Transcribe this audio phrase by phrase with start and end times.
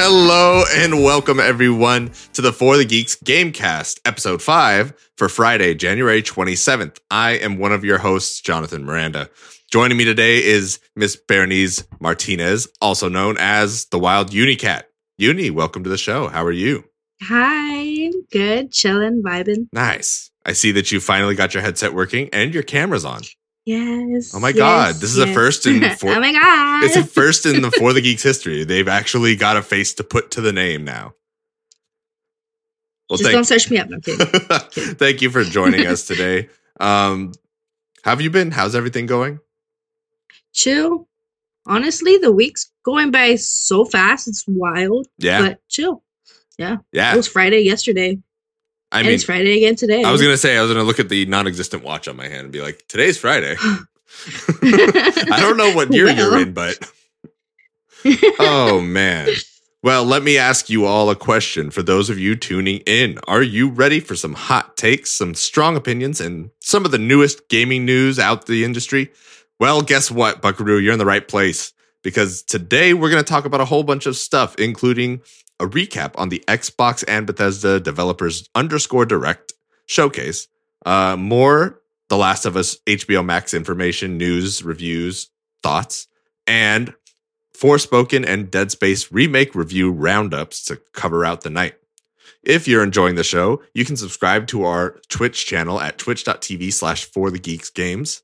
[0.00, 6.22] Hello and welcome everyone to the For the Geeks Gamecast, episode 5 for Friday, January
[6.22, 7.00] 27th.
[7.10, 9.28] I am one of your hosts, Jonathan Miranda.
[9.72, 14.84] Joining me today is Miss Bernice Martinez, also known as the Wild Unicat.
[15.16, 16.28] Uni, welcome to the show.
[16.28, 16.84] How are you?
[17.22, 19.66] Hi, good, chilling, vibing.
[19.72, 20.30] Nice.
[20.46, 23.22] I see that you finally got your headset working and your camera's on.
[23.68, 24.34] Yes.
[24.34, 26.84] Oh my yes, god, this is a first in for- oh my god.
[26.84, 28.64] It's a first in the For the Geeks history.
[28.64, 31.12] They've actually got a face to put to the name now.
[33.10, 33.88] Well, Just don't search me up.
[33.92, 34.26] I'm kidding.
[34.94, 36.48] Thank you for joining us today.
[36.80, 37.32] Um,
[38.04, 38.50] how have you been?
[38.52, 39.38] How's everything going?
[40.54, 41.06] chill.
[41.66, 44.26] Honestly, the week's going by so fast.
[44.28, 45.06] It's wild.
[45.18, 46.02] Yeah, But chill.
[46.58, 46.78] Yeah.
[46.92, 47.12] yeah.
[47.12, 48.18] It was Friday yesterday.
[48.90, 50.02] I and mean, it's Friday again today.
[50.02, 52.44] I was gonna say I was gonna look at the non-existent watch on my hand
[52.44, 53.56] and be like, "Today's Friday."
[54.62, 56.78] I don't know what year you're in, but
[58.38, 59.28] oh man.
[59.80, 63.18] Well, let me ask you all a question for those of you tuning in.
[63.28, 67.48] Are you ready for some hot takes, some strong opinions, and some of the newest
[67.48, 69.12] gaming news out the industry?
[69.60, 70.78] Well, guess what, Buckaroo?
[70.78, 74.06] You're in the right place because today we're going to talk about a whole bunch
[74.06, 75.20] of stuff, including
[75.60, 79.52] a recap on the Xbox and Bethesda developers underscore direct
[79.86, 80.48] showcase,
[80.86, 85.30] uh, more The Last of Us HBO Max information, news, reviews,
[85.62, 86.06] thoughts,
[86.46, 86.94] and
[87.56, 91.74] Forspoken and Dead Space remake review roundups to cover out the night.
[92.44, 97.04] If you're enjoying the show, you can subscribe to our Twitch channel at twitch.tv slash
[97.04, 98.22] for the geeks games.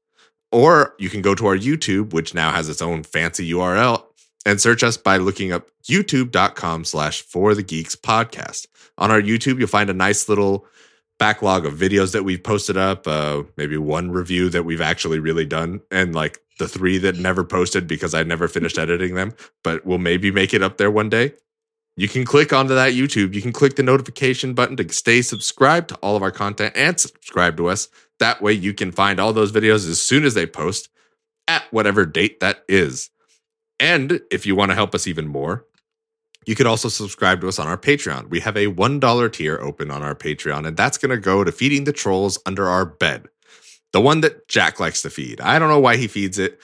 [0.52, 4.03] Or you can go to our YouTube, which now has its own fancy URL,
[4.44, 8.66] and search us by looking up youtube.com slash for the geeks podcast.
[8.98, 10.66] On our YouTube, you'll find a nice little
[11.18, 15.46] backlog of videos that we've posted up, uh, maybe one review that we've actually really
[15.46, 19.84] done, and like the three that never posted because I never finished editing them, but
[19.84, 21.33] we'll maybe make it up there one day.
[21.96, 23.34] You can click onto that YouTube.
[23.34, 26.98] You can click the notification button to stay subscribed to all of our content and
[26.98, 27.88] subscribe to us.
[28.18, 30.88] That way you can find all those videos as soon as they post
[31.46, 33.10] at whatever date that is.
[33.80, 35.67] And if you want to help us even more,
[36.46, 38.29] you could also subscribe to us on our Patreon.
[38.29, 41.52] We have a $1 tier open on our Patreon, and that's going to go to
[41.52, 43.29] feeding the trolls under our bed.
[43.92, 45.40] The one that Jack likes to feed.
[45.40, 46.61] I don't know why he feeds it,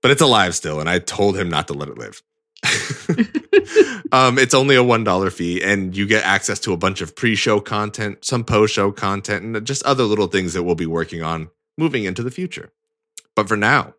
[0.00, 2.22] but it's alive still, and I told him not to let it live.
[4.12, 7.36] um, it's only a $1 fee, and you get access to a bunch of pre
[7.36, 11.22] show content, some post show content, and just other little things that we'll be working
[11.22, 12.72] on moving into the future.
[13.34, 13.94] But for now,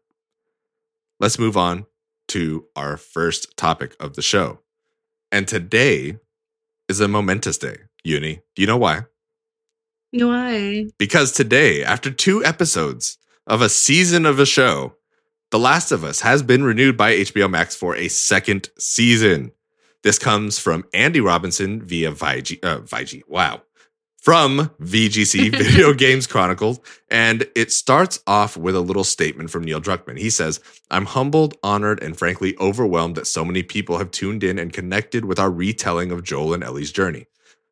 [1.19, 1.85] let's move on
[2.29, 4.59] to our first topic of the show.
[5.31, 6.17] And today
[6.87, 8.41] is a momentous day, Uni.
[8.55, 9.05] Do you know why?
[10.11, 10.85] Why?
[10.97, 13.17] Because today, after two episodes
[13.47, 14.95] of a season of a show,
[15.51, 19.51] The Last of Us has been renewed by HBO Max for a second season.
[20.03, 23.63] This comes from Andy Robinson via VG, uh, VG, wow,
[24.23, 26.79] from VGC Video Games Chronicles.
[27.11, 30.17] And it starts off with a little statement from Neil Druckmann.
[30.17, 34.57] He says, I'm humbled, honored, and frankly overwhelmed that so many people have tuned in
[34.57, 37.27] and connected with our retelling of Joel and Ellie's journey.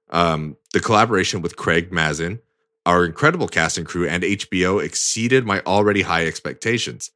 [0.09, 2.41] Um, the collaboration with Craig Mazin,
[2.85, 7.11] our incredible cast and crew, and HBO exceeded my already high expectations.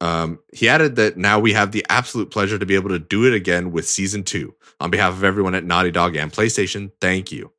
[0.00, 3.26] Um, he added that now we have the absolute pleasure to be able to do
[3.26, 4.54] it again with season two.
[4.78, 7.50] On behalf of everyone at Naughty Dog and PlayStation, thank you.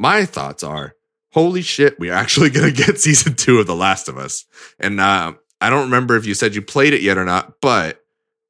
[0.00, 0.94] My thoughts are
[1.32, 4.46] holy shit, we're actually going to get season two of The Last of Us.
[4.78, 8.00] And uh, I don't remember if you said you played it yet or not, but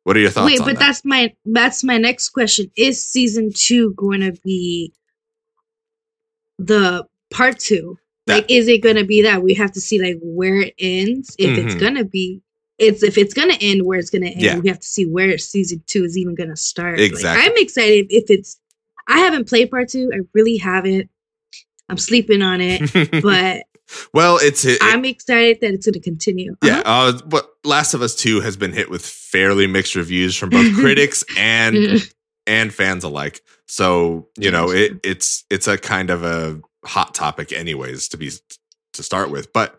[0.05, 0.87] what are your thoughts Wait, on but that?
[0.87, 2.71] that's my that's my next question.
[2.77, 4.95] Is season two going to be
[6.59, 7.99] the part two?
[8.27, 11.35] Like, is it going to be that we have to see like where it ends?
[11.37, 11.81] If it's Mhm.
[11.81, 12.43] going to be,
[12.79, 14.41] it's if it's going to end where it's going to end.
[14.41, 14.59] Yeah.
[14.59, 17.01] We have to see where season two is even going to start.
[17.01, 17.25] Exactly.
[17.29, 18.61] Like, I'm excited if it's.
[19.09, 20.13] I haven't played part two.
[20.15, 21.11] I really haven't.
[21.91, 22.91] I'm sleeping on it,
[23.23, 23.65] but
[24.15, 26.55] well, it's it, I'm excited that it's going to continue.
[26.63, 27.19] Yeah, Uh-huh.
[27.19, 30.75] uh, but Last of Us Two has been hit with fairly mixed reviews from both
[30.77, 32.09] critics and
[32.47, 33.43] and fans alike.
[33.67, 38.31] So you know, it it's it's a kind of a hot topic, anyways, to be
[38.95, 39.53] to start with.
[39.53, 39.79] But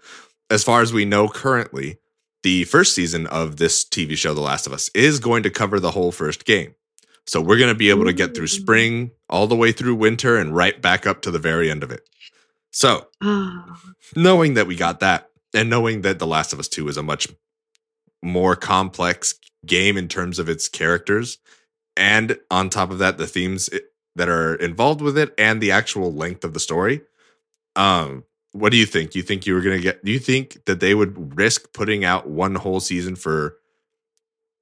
[0.49, 1.97] as far as we know currently,
[2.43, 5.79] the first season of this TV show, The Last of Us, is going to cover
[5.79, 6.75] the whole first game.
[7.27, 10.37] So we're going to be able to get through spring all the way through winter
[10.37, 12.07] and right back up to the very end of it.
[12.71, 13.07] So
[14.15, 17.03] knowing that we got that and knowing that The Last of Us 2 is a
[17.03, 17.27] much
[18.23, 19.35] more complex
[19.65, 21.37] game in terms of its characters
[21.97, 23.69] and on top of that the themes
[24.15, 27.01] that are involved with it and the actual length of the story
[27.75, 30.63] um what do you think you think you were going to get do you think
[30.65, 33.57] that they would risk putting out one whole season for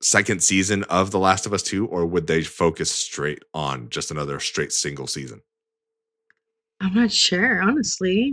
[0.01, 4.11] second season of The Last of Us 2 or would they focus straight on just
[4.11, 5.41] another straight single season?
[6.81, 8.31] I'm not sure, honestly.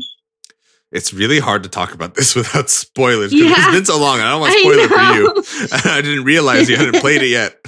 [0.93, 3.55] It's really hard to talk about this without spoilers because Yeah.
[3.59, 4.21] it's been so long.
[4.21, 5.91] I don't want to spoil it for you.
[5.93, 7.59] I didn't realize you hadn't played it yet.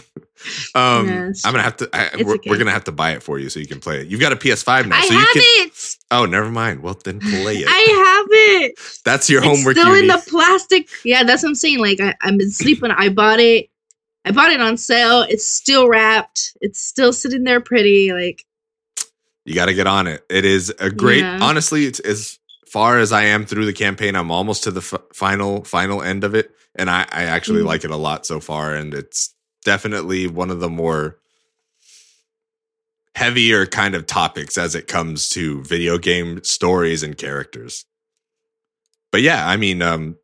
[0.76, 1.08] Um.
[1.08, 1.90] I'm gonna have to.
[1.92, 2.48] I, we're, okay.
[2.48, 4.06] we're gonna have to buy it for you so you can play it.
[4.06, 5.42] You've got a PS5 now, I so you have can.
[5.66, 5.96] it.
[6.12, 6.80] Oh, never mind.
[6.80, 7.66] Well, then play it.
[7.68, 8.78] I have it.
[9.04, 9.76] That's your It's homework.
[9.76, 10.06] still in Cutie.
[10.06, 10.88] the plastic.
[11.04, 11.80] Yeah, that's what I'm saying.
[11.80, 12.92] Like I, I've been sleeping.
[12.92, 13.68] I bought it.
[14.28, 15.22] I bought it on sale.
[15.22, 16.56] It's still wrapped.
[16.60, 18.12] It's still sitting there pretty.
[18.12, 18.44] Like
[19.44, 20.24] you got to get on it.
[20.28, 21.20] It is a great.
[21.20, 21.38] Yeah.
[21.40, 22.38] Honestly, it's as
[22.70, 24.14] far as I am through the campaign.
[24.14, 27.66] I'm almost to the f- final final end of it, and I, I actually Mhm.
[27.66, 28.74] like it a lot so far.
[28.74, 29.34] And it's
[29.64, 31.18] definitely one of the more
[33.14, 37.84] heavier kind of topics as it comes to video game stories and characters.
[39.10, 40.16] But yeah, I mean, um,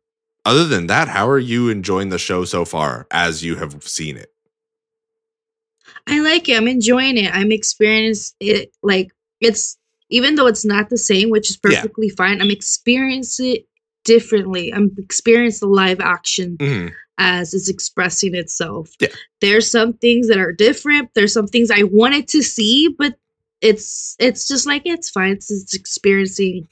[0.45, 4.17] other than that, how are you enjoying the show so far as you have seen
[4.17, 4.31] it?
[6.07, 6.57] I like it.
[6.57, 7.33] I'm enjoying it.
[7.33, 8.71] I'm experiencing it.
[8.83, 9.11] Like
[9.41, 9.77] it's
[10.09, 11.81] even though it's not the same, which is Yeah.
[11.81, 12.41] perfectly fine.
[12.41, 13.67] I'm experiencing it
[14.03, 14.71] differently.
[14.73, 16.91] I'm experiencing the live action Mhm.
[17.17, 18.91] as it's expressing itself.
[18.99, 19.07] Yeah.
[19.41, 21.09] There's some things that are different.
[21.15, 23.17] There's some things I wanted to see, but
[23.61, 25.31] it's it's just like it's fine.
[25.33, 26.67] It's, it's experiencing.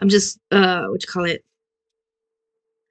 [0.00, 1.44] I'm just uh what you call it?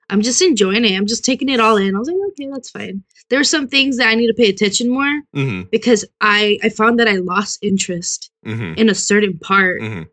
[0.09, 0.95] I'm just enjoying it.
[0.97, 1.95] I'm just taking it all in.
[1.95, 3.03] I was like, okay, that's fine.
[3.29, 5.69] There are some things that I need to pay attention more Mhm.
[5.69, 8.77] because I I found that I lost interest Mhm.
[8.77, 10.07] in a certain part, Mhm.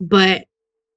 [0.00, 0.46] but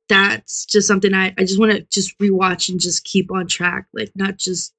[0.07, 3.87] that's just something I, I just want to just rewatch and just keep on track,
[3.93, 4.73] like not just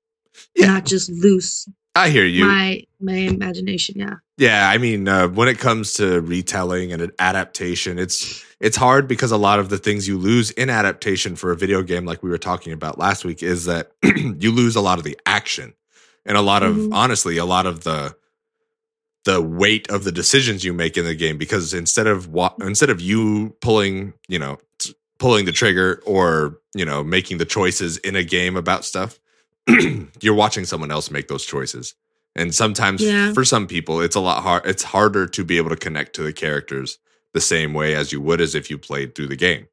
[0.57, 0.67] Yeah.
[0.69, 2.47] not just loose I hear you.
[2.47, 3.97] my my imagination.
[3.99, 8.77] Yeah, Yeah, I mean, uh, when it comes to retelling and an adaptation, it's it's
[8.77, 12.05] hard because a lot of the things you lose in adaptation for a video game,
[12.07, 15.19] like we were talking about last week, is that you lose a lot of the
[15.27, 15.75] action
[16.25, 16.95] and a lot of Mhm.
[16.95, 18.15] honestly a lot of the
[19.25, 22.91] the weight of the decisions you make in the game because instead of wa- instead
[22.91, 27.99] of you pulling you know t- pulling the trigger or you know making the choices
[27.99, 29.19] in a game about stuff
[30.21, 31.95] you're watching someone else make those choices.
[32.35, 33.33] And sometimes Yeah.
[33.33, 36.23] for some people it's a lot hard it's harder to be able to connect to
[36.23, 36.99] the characters
[37.35, 39.67] the same way as you would as if you played through the game.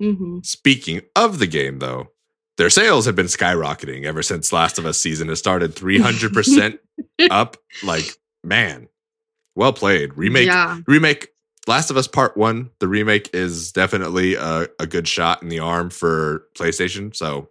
[0.00, 2.10] Hmm speaking of the game though
[2.56, 6.78] their sales have been skyrocketing ever since last of us season has started 300%
[7.30, 7.56] up.
[7.82, 8.04] Like
[8.44, 8.88] man
[9.56, 10.16] well played.
[10.16, 11.28] Remake Yeah, remake
[11.66, 15.58] last of us part one the remake is definitely a, a good shot in the
[15.60, 17.48] arm for playstation so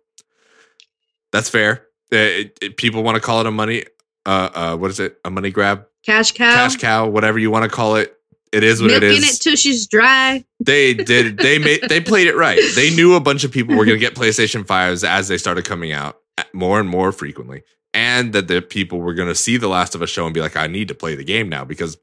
[1.33, 3.83] that's fair Uh, it- it- people want to call it a money
[4.25, 6.53] uh uh what is it a money grab cash cow.
[6.55, 8.15] cash cow whatever you want to call it
[8.53, 10.45] it is what milking it it, is till she's dry.
[10.61, 13.83] they did they made they played it right they knew a bunch of people were
[13.85, 16.19] going to get playstation 5s as they started coming out
[16.53, 17.63] more and more frequently
[17.95, 20.39] and that the people were going to see the last of us show and be
[20.41, 21.97] like i need to play the game now because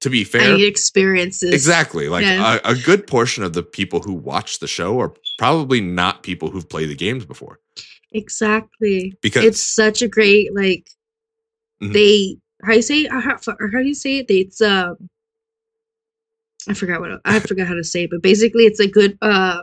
[0.00, 1.52] to be fair, I need experiences.
[1.54, 2.58] exactly like Yeah.
[2.64, 6.50] a, a good portion of the people who watch the show are probably not people
[6.50, 7.60] who've played the games before
[8.14, 9.14] Exactly.
[9.20, 10.88] because It's such a great like.
[11.82, 11.92] Mhm.
[11.92, 14.28] They how you say uh, how, how do you say it?
[14.28, 15.10] They, it's um.
[16.66, 19.60] I forgot what I forgot how to say it, but basically it's a good uh.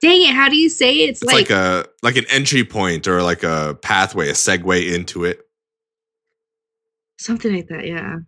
[0.00, 0.34] Dang it!
[0.34, 1.10] How do you say it?
[1.10, 5.24] It's, it's like, a like an entry point or like a pathway a segue into
[5.24, 5.42] it
[7.22, 7.86] something like that.
[7.86, 8.18] Yeah.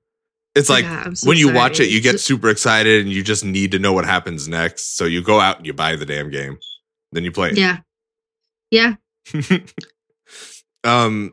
[0.54, 3.44] it's like Yeah, so when you watch it, you get super excited and you just
[3.44, 4.96] need to know what happens next.
[4.96, 6.58] So you go out and you buy the damn game,
[7.12, 7.58] then you play it.
[7.58, 7.78] Yeah.
[8.70, 8.94] Yeah.
[10.84, 11.32] um,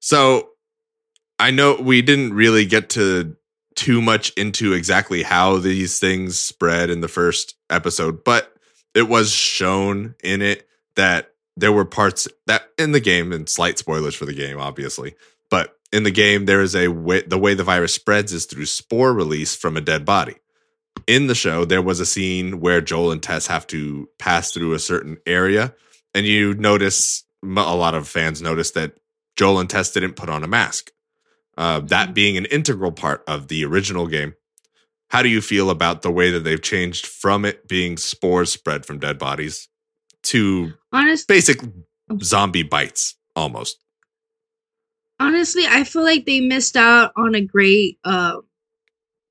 [0.00, 0.50] so
[1.38, 3.36] I know we didn't really get to
[3.74, 8.52] too much into exactly how these things spread in the first episode, but
[8.94, 13.78] it was shown in it that there were parts that in the game and slight
[13.78, 15.14] spoilers for the game, obviously,
[15.50, 18.66] but in the game there is a way the way the virus spreads is through
[18.66, 20.36] spore release from a dead body.
[21.06, 24.72] In the show, there was a scene where Joel and Tess have to pass through
[24.72, 25.74] a certain area,
[26.16, 27.46] and you notice a
[27.76, 28.94] lot of fans notice that
[29.36, 30.90] Joel and Tess didn't put on a mask.
[31.58, 32.14] Uh, that Mhm.
[32.14, 34.34] being an integral part of the original game.
[35.10, 38.84] How do you feel about the way that they've changed from it being spores spread
[38.84, 39.68] from dead bodies
[40.24, 41.60] to Honest, basic
[42.22, 43.76] zombie bites almost?
[45.20, 48.36] honestly, I feel like they missed out on a great uh,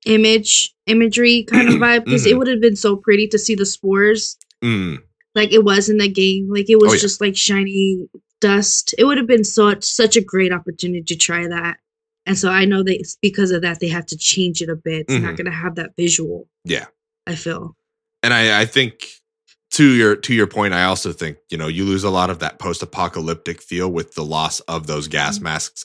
[0.04, 2.38] image, imagery kind of vibe because it Mhm.
[2.38, 5.02] would have been so pretty to see the spores Mm,
[5.36, 6.48] like it was in the game.
[6.50, 7.00] Like it was Oh, yeah.
[7.00, 8.08] just like shiny
[8.40, 8.94] dust.
[8.98, 11.76] It would have been such such a great opportunity to try that.
[12.26, 14.74] And so I know that it's because of that they have to change it a
[14.74, 15.06] bit.
[15.08, 15.36] It's not Mhm.
[15.36, 16.48] going to have that visual.
[16.64, 16.86] yeah.
[17.28, 17.76] I feel.
[18.22, 19.08] And I, I think
[19.72, 22.38] to your to your point, I also think you know you lose a lot of
[22.38, 25.42] that post apocalyptic feel with the loss of those gas Mhm.
[25.42, 25.84] masks.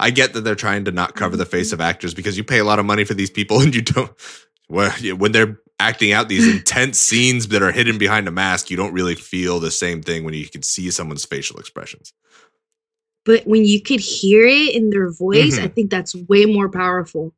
[0.00, 1.74] I get that they're trying to not cover the face Mhm.
[1.74, 4.12] of actors because you pay a lot of money for these people and you don't.
[4.68, 8.76] Well, when they're acting out these intense scenes that are hidden behind a mask, you
[8.76, 12.12] don't really feel the same thing when you can see someone's facial expressions.
[13.24, 15.62] but when you could hear it in their voice, Mhm.
[15.64, 17.34] I think that's way more powerful.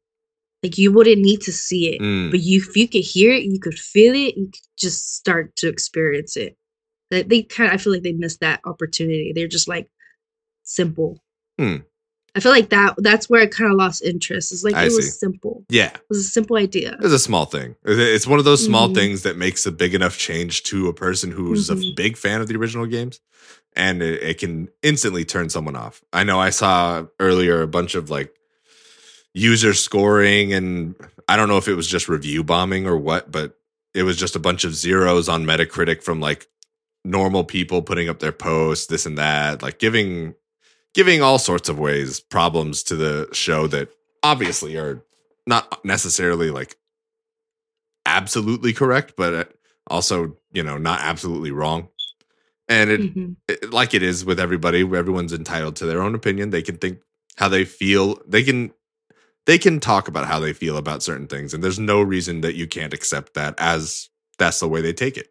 [0.63, 2.31] Like you wouldn't need to see it, Mm.
[2.31, 5.57] but you if you could hear it, you could feel it, you could just start
[5.57, 6.57] to experience it.
[7.11, 9.33] That they kind of, I feel like they missed that opportunity.
[9.35, 9.91] They're just like
[10.63, 11.25] simple.
[11.59, 11.79] Hmm.
[12.35, 14.53] I feel like that that's where I kind of lost interest.
[14.53, 14.97] It's like I it see.
[14.97, 15.65] was simple.
[15.69, 16.97] Yeah, It was a simple idea.
[17.01, 17.75] It's a small thing.
[17.85, 18.95] It's one of those small Mhm.
[18.95, 21.97] things that makes a big enough change to a person who's a Mhm.
[21.97, 23.21] big fan of the original games,
[23.75, 26.03] and it, it can instantly turn someone off.
[26.13, 28.33] I know I saw earlier a bunch of like
[29.35, 30.95] user scoring, and
[31.29, 33.57] I don't know if it was just review bombing or what, but
[33.95, 36.47] it was just a bunch of zeros on Metacritic from like
[37.05, 40.35] normal people putting up their posts, this and that, like giving
[40.95, 43.89] giving all sorts of ways problems to the show that
[44.23, 45.03] obviously are
[45.47, 46.77] not necessarily like
[48.07, 49.45] absolutely correct, but uh,
[49.87, 51.89] also, you know, not absolutely wrong.
[52.69, 53.37] And it, Mhm.
[53.49, 56.51] it- like it is with everybody, everyone's entitled to their own opinion.
[56.51, 57.01] They can think
[57.37, 58.21] how they feel.
[58.27, 58.73] They can
[59.47, 62.55] they can talk about how they feel about certain things, and there's no reason that
[62.55, 65.29] you can't accept that as that's the way they take it.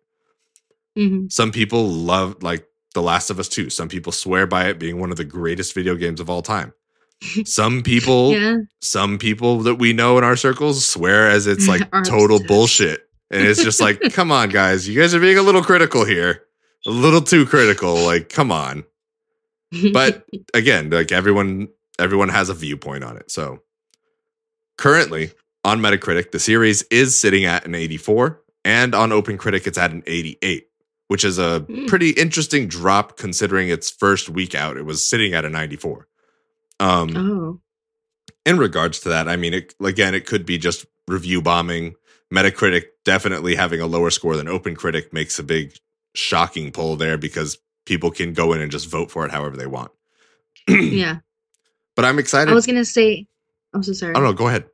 [0.97, 1.31] Mhm.
[1.31, 3.69] Some people love like The Last of Us 2.
[3.69, 6.74] Some people swear by it being one of the greatest video games of all time.
[7.46, 8.58] Some people Yeah.
[8.81, 13.08] some people that we know in our circles swear as it's like total bullshit.
[13.31, 16.43] And it's just like, come on, guys, you guys are being a little critical here.
[16.88, 17.93] A little too critical.
[17.96, 18.86] Like, come on.
[19.93, 21.67] But again, like everyone
[22.00, 23.29] everyone has a viewpoint on it.
[23.29, 23.62] So
[24.77, 25.31] currently
[25.63, 30.01] on Metacritic, the series is sitting at an 84, and on OpenCritic, it's at an
[30.08, 30.68] 88,
[31.09, 31.85] which is a Hmm.
[31.85, 34.77] pretty interesting drop considering its first week out.
[34.77, 36.07] It was sitting at a 94.
[36.79, 37.61] Um, oh.
[38.45, 41.95] in regards to that, I mean, it, again, it could be just review bombing.
[42.33, 45.73] Metacritic definitely having a lower score than OpenCritic makes a big
[46.15, 49.67] shocking pull there because people can go in and just vote for it however they
[49.67, 49.91] want.
[50.69, 51.17] Yeah.
[51.95, 52.49] But I'm excited.
[52.51, 53.27] I was gonna say
[53.73, 54.13] I'm so sorry.
[54.15, 54.65] oh no, go ahead.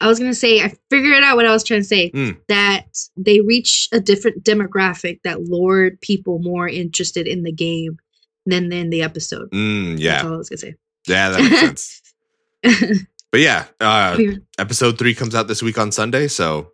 [0.00, 2.38] I was gonna say I figured it out what I was trying to say Mm.
[2.48, 2.84] that
[3.16, 7.98] they reach a different demographic that lured people more interested in the game
[8.44, 9.50] than in the episode.
[9.52, 10.74] Mm, That's yeah, all I was gonna say.
[11.06, 11.60] yeah, that makes
[12.62, 13.06] sense.
[13.32, 14.16] But yeah, uh,
[14.58, 16.70] episode three comes out this week on Sunday, so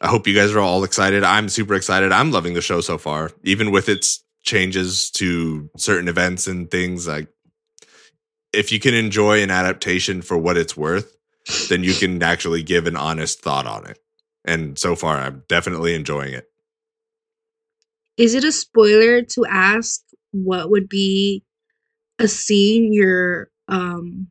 [0.00, 1.24] I hope you guys are all excited.
[1.24, 2.12] I'm super excited.
[2.12, 7.08] I'm loving the show so far, even with its changes to certain events and things.
[7.08, 7.28] Like,
[8.52, 11.15] if you can enjoy an adaptation for what it's worth,
[11.68, 13.98] then you can actually give an honest thought on it.
[14.44, 16.48] And so far, I'm definitely enjoying it.
[18.16, 21.44] Is it a spoiler to ask what would be
[22.18, 24.28] a scene you're um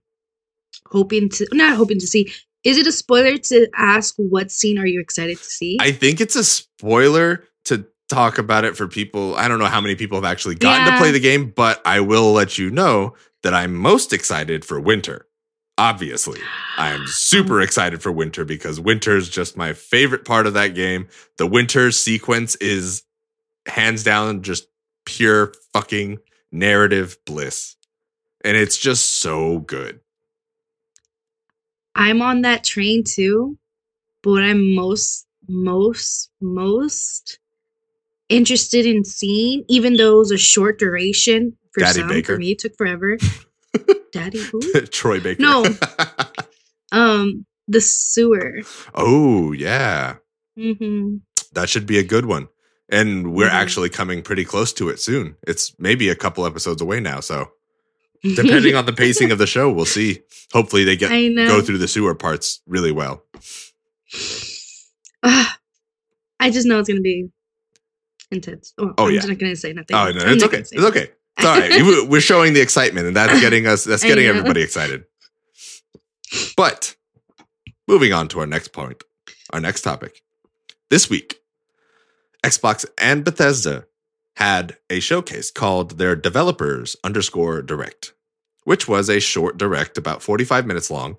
[0.88, 2.32] hoping to not hoping to see?
[2.64, 5.78] Is it a spoiler to ask what scene are you excited to see?
[5.80, 9.36] I think it's a spoiler to talk about it for people.
[9.36, 12.00] I don't know how many people have actually gotten to play the game, but I
[12.00, 15.28] will let you know that I'm most excited for winter.
[15.78, 16.40] Obviously,
[16.78, 20.70] I am super excited for winter because winter is just my favorite part of that
[20.70, 21.10] game.
[21.38, 23.04] The winter sequence is
[23.68, 24.68] hands down just
[25.06, 26.20] pure fucking
[26.52, 27.76] narrative bliss.
[28.44, 30.00] And it's just so good.
[31.94, 33.58] I'm on that train too,
[34.22, 37.40] but what I'm most, most, most
[38.30, 42.34] interested in seeing, even though it was a short duration for Daddy some, Baker.
[42.34, 43.18] for me it took forever.
[44.12, 44.62] Daddy who?
[44.88, 45.42] Troy Baker.
[45.42, 45.66] No.
[46.92, 48.62] Um, the sewer.
[48.94, 50.16] oh, yeah.
[50.58, 51.18] Mm-hmm.
[51.54, 52.48] That should be a good one.
[52.90, 53.54] And we're Mhm.
[53.54, 55.36] actually coming pretty close to it soon.
[55.46, 57.20] It's maybe a couple episodes away now.
[57.20, 57.52] So,
[58.24, 60.22] depending on the pacing of the show, we'll see.
[60.54, 63.24] Hopefully, they get go through the sewer parts really well.
[65.24, 65.58] Ah,
[66.40, 67.30] I just know it's gonna be
[68.32, 68.74] intense.
[68.78, 69.22] Oh, Oh, I'm yeah.
[69.26, 69.96] not gonna say nothing.
[69.96, 70.60] Oh no, it's okay.
[70.60, 71.10] It's okay.
[71.38, 72.10] It's all right.
[72.10, 73.84] We're showing the excitement, and that's getting us.
[73.84, 75.06] That's getting everybody excited.
[76.56, 76.96] But
[77.88, 79.04] moving on to our next point,
[79.52, 80.22] our next topic.
[80.90, 81.40] This week,
[82.44, 83.86] Xbox and Bethesda
[84.38, 88.14] had a showcase called their developers underscore direct,
[88.64, 91.18] which was a short direct about 45 minutes long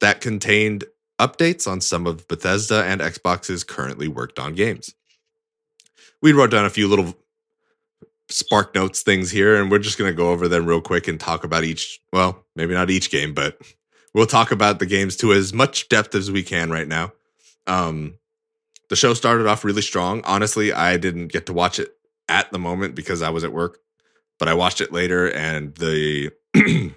[0.00, 0.84] that contained
[1.18, 4.94] updates on some of Bethesda and Xbox's currently worked on games.
[6.20, 7.14] We wrote down a few little
[8.28, 11.18] spark notes things here, and we're just going to go over them real quick and
[11.18, 12.00] talk about each.
[12.12, 13.58] Well, maybe not each game, but
[14.14, 17.12] we'll talk about the games to as much depth as we can right now.
[17.66, 18.14] Um,
[18.88, 20.22] the show started off really strong.
[20.24, 21.96] Honestly, I didn't get to watch it
[22.28, 23.78] at the moment because I was at work,
[24.38, 26.30] but I watched it later and the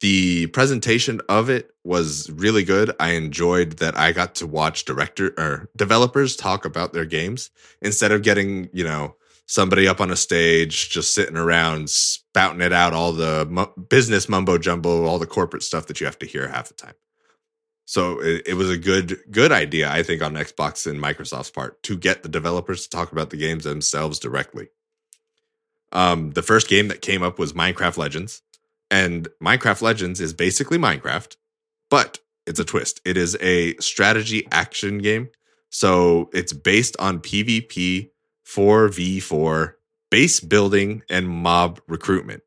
[0.00, 2.94] the presentation of it was really good.
[3.00, 8.12] I enjoyed that I got to watch director or developers talk about their games instead
[8.12, 9.16] of getting, you know,
[9.46, 14.28] somebody up on a stage just sitting around spouting it out all the mu- business
[14.28, 16.94] mumbo jumbo, all the corporate stuff that you have to hear half the time.
[17.86, 21.82] So it, it was a good good idea, I think, on Xbox and Microsoft's part
[21.84, 24.68] to get the developers to talk about the games themselves directly.
[25.92, 28.42] Um, the first game that came up was Minecraft Legends,
[28.90, 31.36] and Minecraft Legends is basically Minecraft,
[31.90, 33.00] but it's a twist.
[33.04, 35.28] It is a strategy action game,
[35.68, 38.10] so it's based on PvP
[38.46, 39.74] 4v4
[40.10, 42.42] base building and mob recruitment.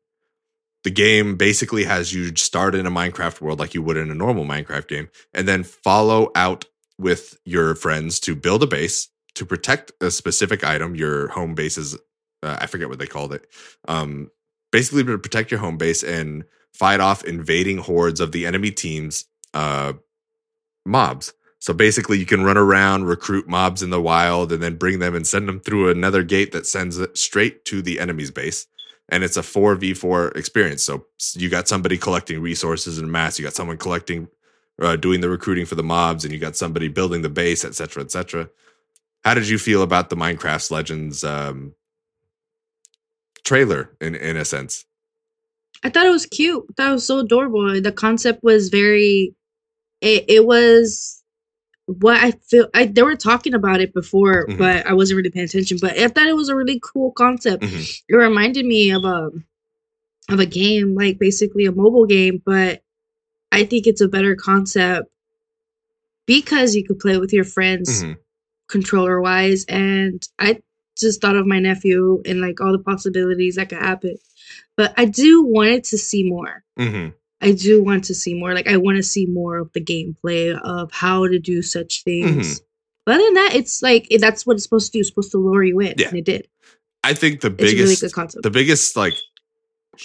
[0.84, 4.14] The game basically has you start in a Minecraft world like you would in a
[4.14, 6.64] normal Minecraft game, and then follow out
[6.98, 10.94] with your friends to build a base to protect a specific item.
[10.94, 11.94] Your home base is,
[12.42, 13.46] uh, I forget what they called it.
[13.86, 14.30] Um,
[14.72, 19.26] basically, to protect your home base and fight off invading hordes of the enemy team's
[19.54, 19.94] uh,
[20.86, 21.32] mobs.
[21.60, 25.14] So basically, you can run around, recruit mobs in the wild, and then bring them
[25.14, 28.66] and send them through another gate that sends it straight to the enemy's base.
[29.08, 30.84] And it's a 4v4 experience.
[30.84, 34.28] So you got somebody collecting resources in mass, you got someone collecting,
[34.80, 38.04] uh, doing the recruiting for the mobs, and you got somebody building the base, etc.,
[38.04, 38.48] etc.
[39.24, 41.74] How did you feel about the Minecraft Legends um,
[43.44, 44.84] trailer in in a sense?
[45.82, 46.64] I thought it was cute.
[46.78, 47.80] It was so adorable.
[47.80, 49.34] The concept was very.
[50.00, 51.17] It, it was
[51.88, 52.68] what I feel.
[52.74, 54.58] I they were talking about it before, Mhm.
[54.58, 55.78] but I wasn't really paying attention.
[55.80, 57.62] But I thought it was a really cool concept.
[57.62, 58.02] Mhm.
[58.08, 59.30] It reminded me of a
[60.30, 62.82] of a game, like basically a mobile game, but
[63.50, 65.08] I think it's a better concept
[66.26, 68.16] because you could play with your friends Mhm.
[68.68, 69.64] controller wise.
[69.66, 70.60] And I
[70.98, 74.16] just thought of my nephew and like all the possibilities that could happen.
[74.76, 76.62] But I do wanted to see more.
[77.40, 78.52] I do want to see more.
[78.54, 82.60] Like I want to see more of the gameplay of how to do such things.
[83.06, 85.00] But other than that, it's like it- that's what it's supposed to do.
[85.00, 86.08] It's supposed to lure you in, Yeah.
[86.08, 86.48] and it did.
[87.04, 88.42] I think the really biggest good concept.
[88.42, 89.14] the biggest like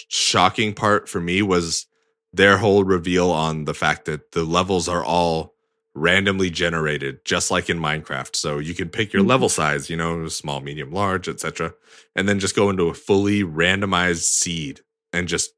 [0.10, 1.86] shocking part for me was
[2.34, 5.54] their whole reveal on the fact that the levels are all
[5.96, 9.28] randomly generated just like in minecraft so you can pick your Mhm.
[9.28, 11.76] level size you know small medium large etc
[12.16, 14.80] and then just go into a fully randomized seed
[15.12, 15.52] and just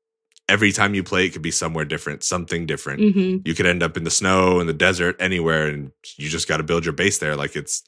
[0.47, 3.81] every time you play it could be somewhere different something different hmm you could end
[3.83, 6.93] up in the snow in the desert anywhere and you just got to build your
[6.93, 7.83] base there like it's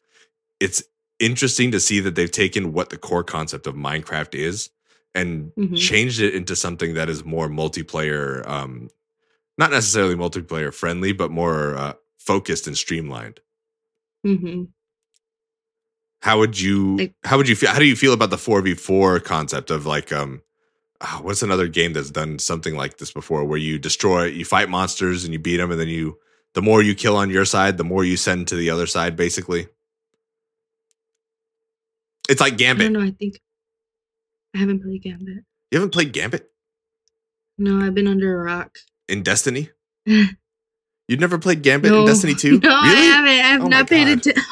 [0.60, 0.82] it's
[1.20, 4.70] interesting to see that they've taken what the core concept of minecraft is
[5.16, 5.76] and Mhm.
[5.78, 8.90] changed it into something that is more multiplayer um
[9.58, 13.40] not necessarily multiplayer friendly but more uh, focused and streamlined
[14.26, 14.64] Mm-hmm.
[16.22, 19.24] how would you Like- how would you feel how do you feel about the 4v4
[19.24, 20.42] concept of like um
[21.02, 24.70] ah, what's another game that's done something like this before where you destroy you fight
[24.70, 26.18] monsters and you beat them and then you
[26.54, 29.16] the more you kill on your side the more you send to the other side
[29.16, 29.68] basically
[32.30, 33.02] it's like gambit don't.
[33.04, 33.40] I think
[34.56, 35.44] I haven't played Gambit.
[35.72, 36.50] you haven't played gambit
[37.58, 38.78] No, I've been under a rock.
[39.08, 39.70] in destiny
[40.06, 43.30] you've never played gambit in destiny 2 No, I haven't.
[43.30, 44.44] I have Oh not paid attention.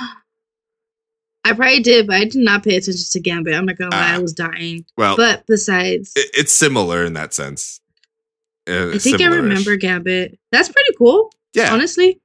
[1.45, 3.53] I probably did, but I did not pay attention to Gambit.
[3.53, 4.15] I'm not gonna lie, Ah.
[4.15, 4.86] I was dying.
[4.97, 7.79] well But besides, it- it's similar in that sense
[8.67, 9.41] Uh, I think I similar-ish.
[9.43, 10.38] remember Gambit.
[10.51, 12.19] That's pretty cool, yeah honestly.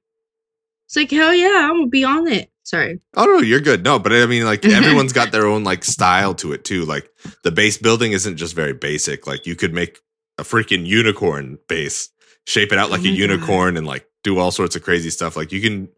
[0.88, 2.50] It's like hell yeah, I'm gonna be on it.
[2.64, 3.00] Sorry.
[3.16, 3.85] Oh no, you're good.
[3.85, 6.85] No, but I mean, like everyone's got their own like style to it too.
[6.85, 7.09] Like
[7.44, 9.26] the base building isn't just very basic.
[9.26, 9.98] Like you could make
[10.38, 12.09] a freaking unicorn base,
[12.46, 13.18] shape it out like Oh a my God.
[13.18, 15.37] unicorn, and like do all sorts of crazy stuff.
[15.37, 15.88] Like you can,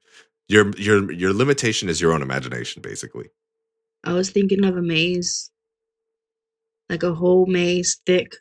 [0.49, 3.29] your your your limitation is your own imagination, basically.
[4.05, 5.51] I was thinking of a maze,
[6.91, 8.35] like a whole maze, thick,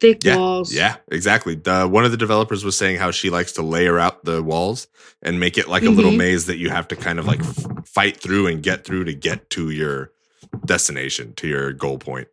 [0.00, 0.72] thick Yeah, walls.
[0.74, 1.54] Yeah, exactly.
[1.56, 4.86] The one of the developers was saying how she likes to layer out the walls
[5.22, 6.18] and make it like a little Mhm.
[6.18, 9.14] maze that you have to kind of like f- fight through and get through to
[9.14, 10.12] get to your
[10.64, 12.28] destination, to your goal point.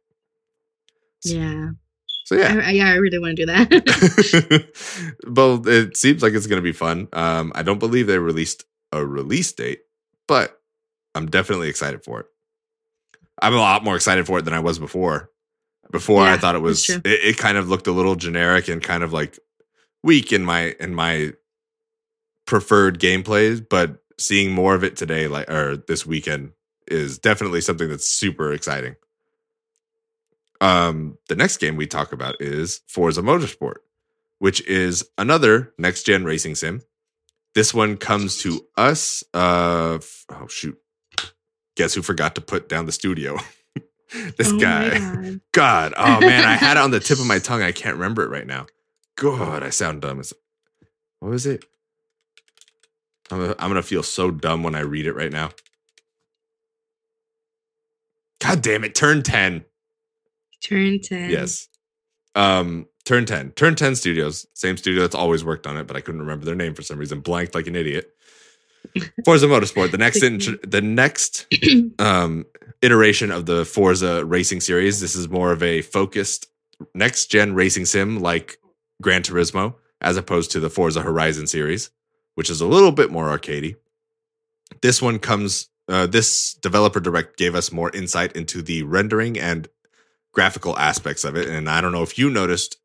[1.23, 1.69] yeah,
[2.25, 2.61] So yeah.
[2.63, 2.89] I, yeah.
[2.89, 4.67] I really want to do that.
[5.27, 7.07] well, it seems like it's going to be fun.
[7.13, 9.81] Um, I don't believe they released a release date,
[10.27, 10.59] but
[11.15, 12.25] I'm definitely excited for it.
[13.41, 15.29] I'm a lot more excited for it than I was before.
[15.91, 19.03] Before I thought it was, it, it kind of looked a little generic and kind
[19.03, 19.37] of like
[20.03, 21.33] weak in my in my
[22.45, 23.65] preferred gameplays.
[23.67, 26.53] But seeing more of it today, like or this weekend,
[26.87, 28.95] is definitely something that's super exciting.
[30.61, 33.77] Um, the next game we talk about is Forza Motorsport,
[34.39, 36.83] which is another next gen racing sim.
[37.55, 39.23] This one comes to us.
[39.33, 40.77] Uh, oh shoot,
[41.75, 43.37] guess who forgot to put down the studio?
[44.37, 44.99] this Oh guy.
[44.99, 45.41] God.
[45.53, 45.93] God.
[45.97, 47.61] Oh man, I had it on the tip of my tongue.
[47.61, 48.67] I can't remember it right now.
[49.17, 50.19] God, I sound dumb.
[50.19, 50.33] It's-
[51.19, 51.65] What was it?
[53.29, 55.51] I'm gonna, I'm gonna feel so dumb when I read it right now.
[58.41, 58.95] God damn it!
[58.95, 59.65] Turn ten.
[60.63, 61.29] Turn 10.
[61.31, 61.67] Yes.
[62.35, 63.51] Um, Turn 10.
[63.51, 66.55] Turn 10 Studios, same studio that's always worked on it, but I couldn't remember their
[66.55, 67.19] name for some reason.
[67.21, 68.13] Blanked like an idiot.
[69.25, 71.47] Forza Motorsport, the next the next
[71.99, 72.45] um
[72.81, 74.99] iteration of the Forza racing series.
[74.99, 76.47] This is more of a focused
[76.95, 78.57] next gen racing sim like
[79.01, 81.91] Gran Turismo, as opposed to the Forza Horizon series,
[82.35, 83.75] which is a little bit more arcadey.
[84.81, 89.67] This one comes uh, this developer direct gave us more insight into the rendering and
[90.31, 91.47] graphical aspects of it.
[91.47, 92.77] And I don't know if you noticed,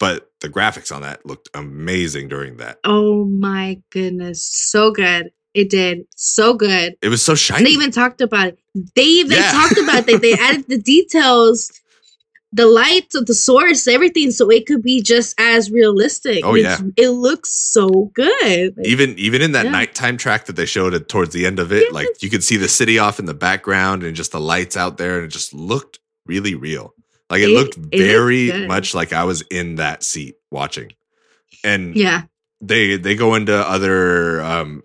[0.00, 2.78] but the graphics on that looked amazing during that.
[2.84, 4.44] Oh my goodness.
[4.44, 5.30] So good.
[5.54, 6.00] It did.
[6.16, 6.94] So good.
[7.00, 7.64] It was so shiny.
[7.64, 8.58] they even talked about it.
[8.96, 9.52] They even Yeah.
[9.52, 10.20] talked about it.
[10.20, 11.70] They added the details,
[12.52, 16.44] the lights of the source, everything, so it could be just as realistic.
[16.44, 18.74] Oh, it's- It looks so good.
[18.76, 19.70] Like, even even in that Yeah.
[19.70, 22.56] nighttime track that they showed it towards the end of it, like you could see
[22.56, 25.54] the city off in the background and just the lights out there, and it just
[25.54, 26.94] looked really real.
[27.30, 28.68] Like it, It- looked very good.
[28.68, 30.92] much like I was in that seat watching.
[31.62, 32.22] And yeah.
[32.60, 34.82] they they go into other um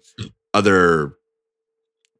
[0.54, 1.15] other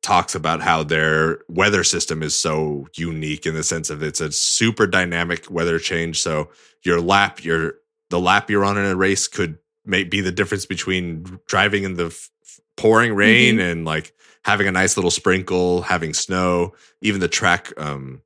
[0.02, 4.32] talks about how their weather system is so unique in the sense of it's a
[4.32, 6.50] super dynamic weather change so
[6.84, 7.74] your lap your
[8.10, 11.96] the lap you're on in a race could may be the difference between driving in
[11.96, 12.30] the f-
[12.78, 14.14] pouring rain and like
[14.46, 18.22] having a nice little sprinkle having snow even the track um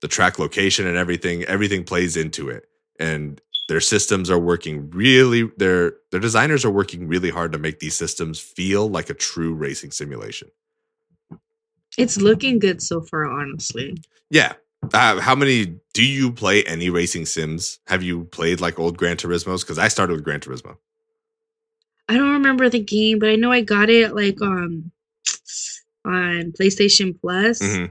[0.00, 2.68] the track location and everything everything plays into it.
[2.98, 7.80] And their systems are working really their their designers are working really hard to make
[7.80, 10.48] these systems feel like a true racing simulation.
[11.98, 13.96] It's looking good so far, honestly.
[14.30, 14.52] yeah.
[14.92, 17.80] Uh, how many do you play any racing sims?
[17.86, 19.62] Have you played like old gran turismos?
[19.62, 20.76] Because i started with gran turismo.
[22.08, 24.92] I don't remember the game, but I know I got it like um
[26.04, 27.90] on PlayStation Plus, Mhm.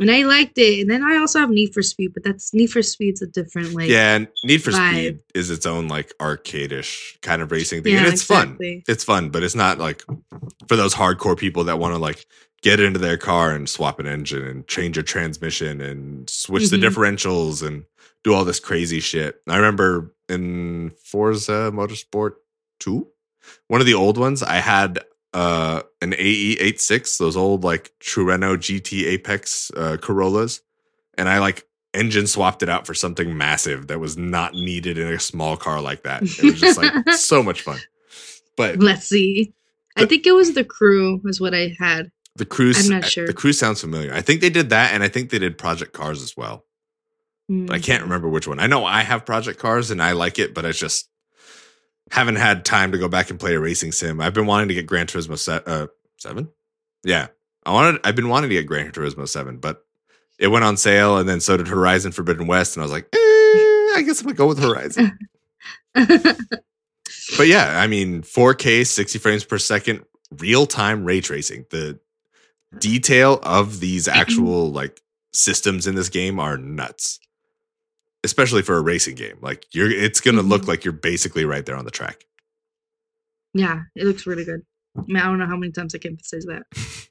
[0.00, 0.80] And I liked it.
[0.80, 3.74] And then I also have Need for Speed, but that's Need for Speed's a different
[3.74, 4.90] like yeah and need for vibe.
[4.90, 8.56] speed is its own like arcade-ish kind of racing thing Yeah, and it's fun
[8.88, 10.02] it's fun but it's not like
[10.68, 12.26] for those hardcore people that want to like
[12.62, 16.76] get into their car and swap an engine and change a transmission and switch the
[16.76, 16.82] Mhm.
[16.88, 17.84] differentials and
[18.24, 19.40] do all this crazy shit.
[19.48, 22.34] I remember in Forza Motorsport
[22.78, 23.06] 2,
[23.66, 25.00] one of the old ones, I had
[25.34, 30.60] uh an AE 86, those old like Trueno GT Apex uh, Corollas,
[31.16, 31.64] and I like
[31.94, 35.80] engine swapped it out for something massive that was not needed in a small car
[35.80, 36.22] like that.
[36.22, 37.80] It was just like so much fun.
[38.56, 39.52] But Let's see.
[39.96, 42.10] I think it was the crew was what I had.
[42.36, 42.90] The cruise.
[42.90, 43.26] I'm not sure.
[43.26, 44.12] The cruise sounds familiar.
[44.14, 46.64] I think they did that, and I think they did Project Cars as well.
[47.48, 47.84] But I Mm.
[47.84, 48.58] can't remember which one.
[48.58, 51.10] I know I have Project Cars, and I like it, but it's just
[52.12, 54.20] haven't had time to go back and play a racing sim.
[54.20, 55.86] I've been wanting to get Gran Turismo se- uh,
[56.18, 56.50] Seven.
[57.02, 57.28] Yeah,
[57.64, 58.02] I wanted.
[58.04, 59.82] I've been wanting to get Gran Turismo Seven, but
[60.38, 63.08] it went on sale, and then so did Horizon Forbidden West, and I was like,
[63.14, 65.18] eh, I guess I'm gonna go with Horizon.
[65.94, 70.04] but yeah, I mean, 4K, 60 frames per second,
[70.38, 71.64] real time ray tracing.
[71.70, 71.98] The
[72.78, 75.00] detail of these actual like
[75.32, 77.20] systems in this game are nuts.
[78.24, 79.36] Especially for a racing game.
[79.40, 80.68] Like you're it's gonna look Mhm.
[80.68, 82.24] like you're basically right there on the track.
[83.54, 84.62] yeah, it looks really good.
[84.96, 86.62] I mean, I don't know how many times I can emphasize that.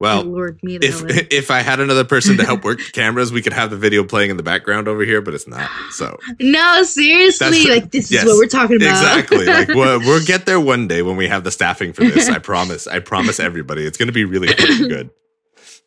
[0.00, 1.00] Well, Lord me if
[1.32, 4.30] if I had another person to help work cameras, we could have the video playing
[4.30, 5.70] in the background over here, but it's not.
[5.92, 8.88] So No, seriously, like this yes, is what we're talking about.
[8.88, 9.46] exactly.
[9.46, 12.28] Like we'll, we'll get there one day when we have the staffing for this.
[12.28, 12.88] I promise.
[12.88, 13.86] I promise everybody.
[13.86, 15.10] It's gonna be really good.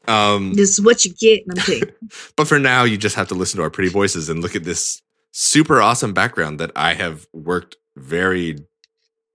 [0.08, 1.44] Um this is what you get.
[1.50, 1.90] I'm kidding.
[2.36, 4.64] But for now, you just have to listen to our pretty voices and look at
[4.64, 8.58] this super awesome background that I have worked very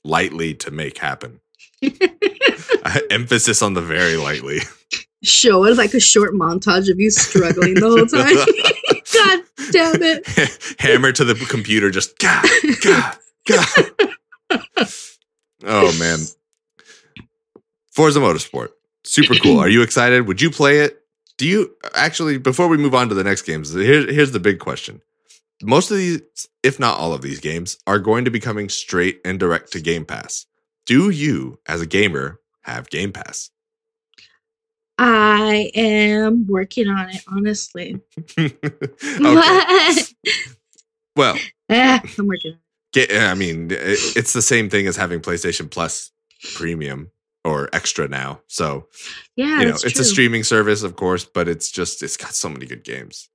[0.05, 1.41] lightly to make happen.
[3.11, 4.61] Emphasis on the very lightly.
[5.23, 8.37] Show us like a short montage of you struggling the whole time.
[9.13, 10.77] God damn it.
[10.79, 12.47] Hammer to the computer, just God,
[12.83, 14.89] God, God.
[15.65, 16.21] Oh man.
[17.93, 18.69] Forza Motorsport.
[19.11, 19.59] Super cool.
[19.61, 20.29] Are you excited?
[20.29, 21.03] Would you play it?
[21.37, 24.61] Do you actually before we move on to the next games, here, here's the big
[24.61, 25.03] question.
[25.63, 26.21] Most of these,
[26.63, 29.81] if not all of these games, are going to be coming straight and direct to
[29.81, 30.47] Game Pass.
[30.87, 33.51] Do you, as a gamer, have Game Pass?
[34.97, 38.01] I am working on it, honestly.
[41.17, 41.37] Well,
[41.69, 42.57] Ah, I'm working
[42.93, 46.13] Get, I mean, it, it's the same thing as having PlayStation Plus
[46.55, 47.11] Premium.
[47.45, 48.41] Or extra now.
[48.47, 48.87] So
[49.37, 52.49] Yeah, you know, it's a streaming service, of course, but it's just it's got so
[52.49, 53.29] many good games.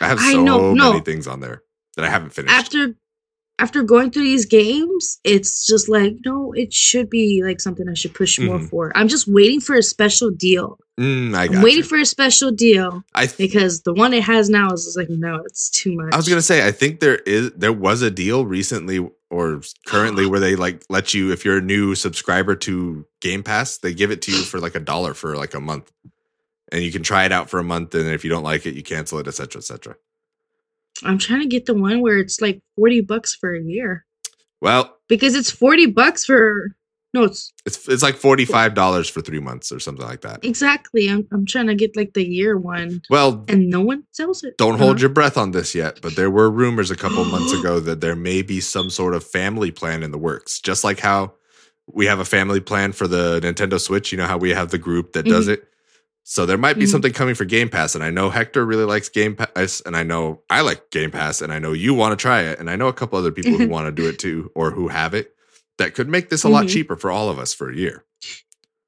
[0.00, 1.62] I have I so know, many things on there
[1.96, 2.54] that I haven't finished.
[2.54, 2.94] After
[3.58, 7.94] after going through these games, it's just like no, it should be like something I
[7.94, 8.70] should push more Mhm.
[8.70, 8.92] for.
[8.96, 10.78] I'm just waiting for a special deal.
[10.98, 11.82] Mm, I I'm waiting you.
[11.84, 15.42] for a special deal I th- because the one it has now is like no,
[15.44, 16.12] it's too much.
[16.14, 20.24] I was gonna say I think there is there was a deal recently or currently
[20.24, 20.30] uh-huh.
[20.30, 24.10] where they like let you if you're a new subscriber to Game Pass, they give
[24.10, 25.90] it to you for like a dollar for like a month.
[26.72, 28.74] And you can try it out for a month, and if you don't like it,
[28.74, 29.96] you cancel it, etc., etc.
[31.02, 34.04] I'm trying to get the one where it's like 40 bucks for a year
[34.60, 36.76] Well, because it's 40 bucks for
[37.12, 40.44] no, it's it's it's like forty five dollars for three months or something like that.
[40.44, 41.08] exactly.
[41.08, 44.56] I'm I'm trying to get like the year one Well, and no one sells it.
[44.58, 45.00] don't hold Uh-huh.
[45.00, 48.16] your breath on this yet, but there were rumors a couple months ago that there
[48.16, 50.60] may be some sort of family plan in the works.
[50.60, 51.32] Just like how
[51.92, 54.78] we have a family plan for the Nintendo Switch, you know how we have the
[54.78, 55.64] group that does it.
[56.22, 56.90] So there might be Mhm.
[56.90, 60.04] something coming for Game Pass, and I know Hector really likes Game Pass, and I
[60.04, 62.76] know I like Game Pass, and I know you want to try it, and I
[62.76, 65.34] know a couple other people who want to do it too, or who have it.
[65.80, 66.70] That could make this a lot Mhm.
[66.74, 68.04] cheaper for all of us for a year.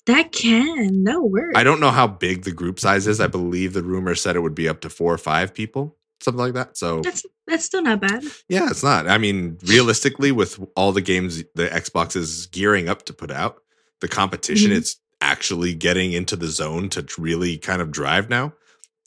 [0.05, 1.53] That can no work.
[1.57, 3.19] I don't know how big the group size is.
[3.19, 6.39] I believe the rumor said it would be up to four or five people, something
[6.39, 6.77] like that.
[6.77, 8.25] So That's that's still not bad.
[8.47, 9.09] Yeah, it's not.
[9.09, 13.63] I mean, realistically, with all the games the Xbox is gearing up to put out,
[14.03, 14.77] the competition Mhm.
[14.77, 18.53] it's actually getting into the zone to really kind of drive now.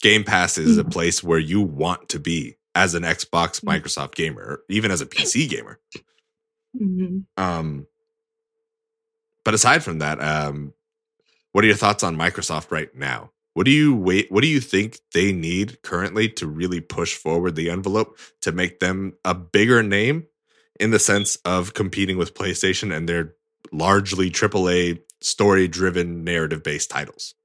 [0.02, 0.92] Game Pass is a Mhm.
[0.92, 3.80] place where you want to be as an Xbox, Mhm.
[3.82, 5.80] Microsoft gamer, even as a PC gamer.
[6.78, 7.88] Hmm Um,
[9.44, 10.74] but aside from that, um,
[11.52, 13.32] what are your thoughts on Microsoft right now?
[13.54, 14.30] What do you wait?
[14.30, 18.82] What do you think they need currently to really push forward the envelope to make
[18.82, 20.28] them a bigger name
[20.80, 23.34] in the sense of competing with PlayStation and their
[23.72, 27.36] largely AAA story-driven narrative-based titles?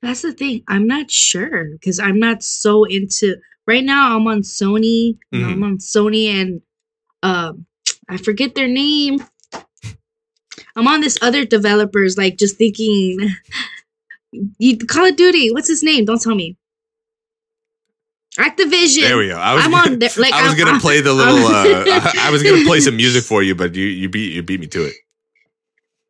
[0.00, 0.62] That's the thing.
[0.68, 4.16] I'm not sure because I'm not so into right now.
[4.16, 5.18] I'm on Sony.
[5.34, 5.44] Mhm.
[5.44, 6.62] I'm on Sony and
[7.22, 7.66] um,
[8.08, 9.22] I forget their name.
[10.76, 13.18] I'm on this other developers like just thinking.
[14.58, 15.50] You Call of Duty.
[15.52, 16.04] What's his name?
[16.04, 16.54] Don't tell me.
[18.38, 19.00] Activision.
[19.00, 19.36] There we go.
[19.38, 21.34] I was I'm gonna, on there, like, I was I'm- gonna play the little.
[21.46, 24.42] I'm- Uh, I was gonna play some music for you, but you you beat you
[24.42, 24.94] beat me to it.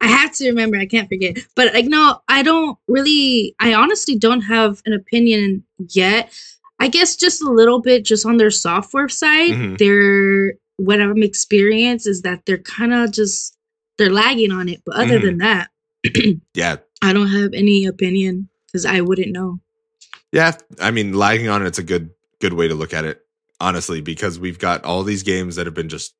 [0.00, 0.76] I have to remember.
[0.78, 1.38] I can't forget.
[1.54, 3.54] But like, no, I don't really.
[3.61, 6.32] I honestly don't have an opinion yet.
[6.80, 9.52] I guess just a little bit, just on their software side.
[9.52, 9.78] Mhm.
[9.78, 13.56] They're what I'm experienced is that they're kind of just
[13.98, 14.80] they're lagging on it.
[14.86, 15.22] But other Mhm.
[15.22, 15.68] than that,
[16.54, 19.60] Yeah, I don't have any opinion because I wouldn't know.
[20.32, 22.10] Yeah, I mean, lagging on it's a good
[22.40, 23.20] good way to look at it,
[23.60, 26.14] honestly, because we've got all these games that have been just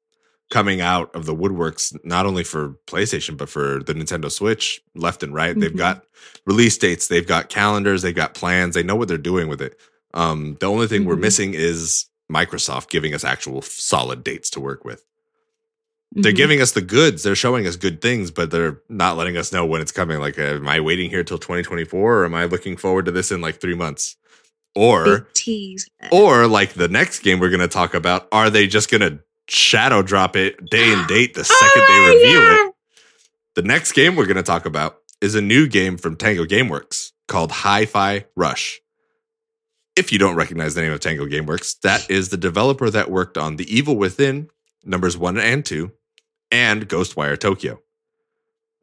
[0.51, 5.23] coming out of the woodworks, not only for PlayStation but for the Nintendo Switch, left
[5.23, 5.59] and right.
[5.59, 5.77] They've Mhm.
[5.77, 6.05] got
[6.47, 9.79] release dates, they've got calendars, they've got plans, they know what they're doing with it.
[10.15, 11.21] Um, the only thing we're Mhm.
[11.21, 15.05] missing is Microsoft giving us actual solid dates to work with.
[16.13, 16.37] They're Mhm.
[16.37, 19.67] giving us the goods, they're showing us good things, but they're not letting us know
[19.67, 20.19] when it's coming.
[20.21, 23.41] Like, am I waiting here till 2024 or am I looking forward to this in
[23.41, 24.17] like three months?
[24.75, 25.89] Or tease.
[26.13, 29.19] or like the next game we're going to talk about, are they just going to
[29.49, 32.67] shadow drop it day and date the second they Oh, reveal yeah.
[32.69, 32.75] it?
[33.55, 37.13] The next game we're going to talk about is a new game from Tango Gameworks
[37.27, 38.81] called Hi-Fi Rush.
[39.99, 43.37] If you don't recognize the name of Tango Gameworks, that is the developer that worked
[43.37, 44.49] on The Evil Within
[44.85, 45.91] numbers 1 and 2
[46.53, 47.81] and Ghostwire Tokyo.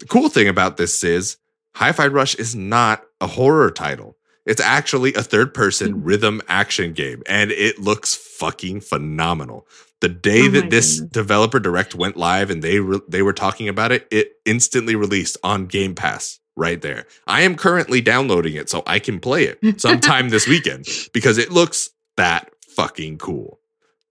[0.02, 1.38] The cool thing about this is
[1.76, 4.18] Hi-Fi Rush is not a horror title.
[4.46, 6.02] It's actually a third person Mhm.
[6.04, 9.66] rhythm action game and it looks fucking phenomenal.
[10.02, 11.12] The day Oh that this goodness.
[11.14, 15.38] developer direct went live and they re- they were talking about it, it instantly released
[15.44, 17.06] on Game Pass right there.
[17.28, 21.52] I am currently downloading it so I can play it sometime this weekend because it
[21.52, 23.60] looks that fucking cool.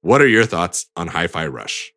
[0.03, 1.93] What are your thoughts on Hi-Fi Rush?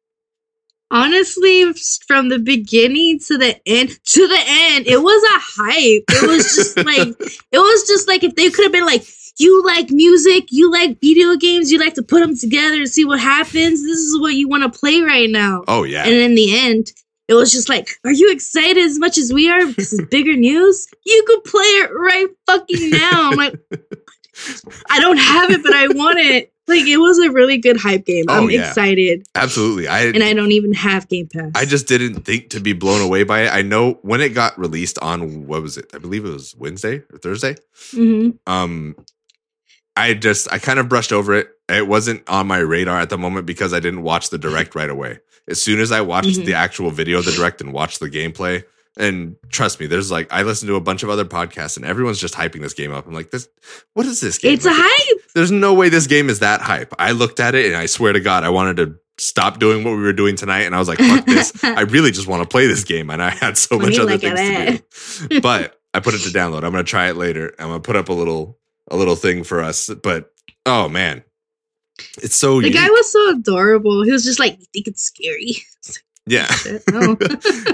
[0.90, 1.66] honestly
[2.08, 6.56] from the beginning to the end to the end it was a hype it was
[6.56, 7.10] just like
[7.52, 9.04] it was just like if they could have been like
[9.38, 13.04] you like music you like video games you like to put them together and see
[13.04, 16.04] what happens this is what you want to play right now Oh yeah.
[16.06, 16.94] and in the end
[17.28, 20.36] it was just like are you excited as much as we are This is bigger
[20.36, 23.56] news you could play it right fucking now i'm like
[24.90, 28.06] i don't have it but i want it like it was a really good hype
[28.06, 28.68] game Oh, i'm yeah.
[28.68, 29.88] excited Absolutely.
[29.88, 31.52] I and I don't even have Game Pass.
[31.56, 33.54] I just didn't think to be blown away by it.
[33.54, 35.86] I know when it got released on what was it?
[35.94, 37.56] I believe it was Wednesday or Thursday.
[37.92, 38.96] hmm Um
[39.96, 41.50] I just I kind of brushed over it.
[41.70, 44.90] It wasn't on my radar at the moment because I didn't watch the direct right
[44.90, 45.20] away.
[45.50, 46.46] As soon as I watched Mhm.
[46.46, 48.64] the actual video of the direct and watched the gameplay,
[49.00, 52.20] And trust me, there's like I listen to a bunch of other podcasts and everyone's
[52.20, 53.06] just hyping this game up.
[53.06, 53.48] I'm like, this
[53.94, 54.54] what is this game?
[54.56, 55.22] It's a hype.
[55.36, 56.92] There's no way this game is that hype.
[56.98, 59.92] I looked at it and I swear to God, I wanted to stop doing what
[59.92, 60.62] we were doing tonight.
[60.62, 61.54] And I was like, fuck this.
[61.64, 63.12] I really just want to play this game.
[63.12, 65.40] And I had so Let much other things to do.
[65.42, 66.64] But I put it to download.
[66.64, 67.54] I'm gonna try it later.
[67.60, 68.58] I'm gonna put up a little
[68.90, 69.92] a little thing for us.
[70.02, 70.32] But
[70.66, 71.24] oh man.
[72.22, 72.82] It's so The unique.
[72.82, 74.04] guy was so adorable.
[74.04, 75.56] He was just like, "You think it's scary?"
[76.26, 76.48] yeah.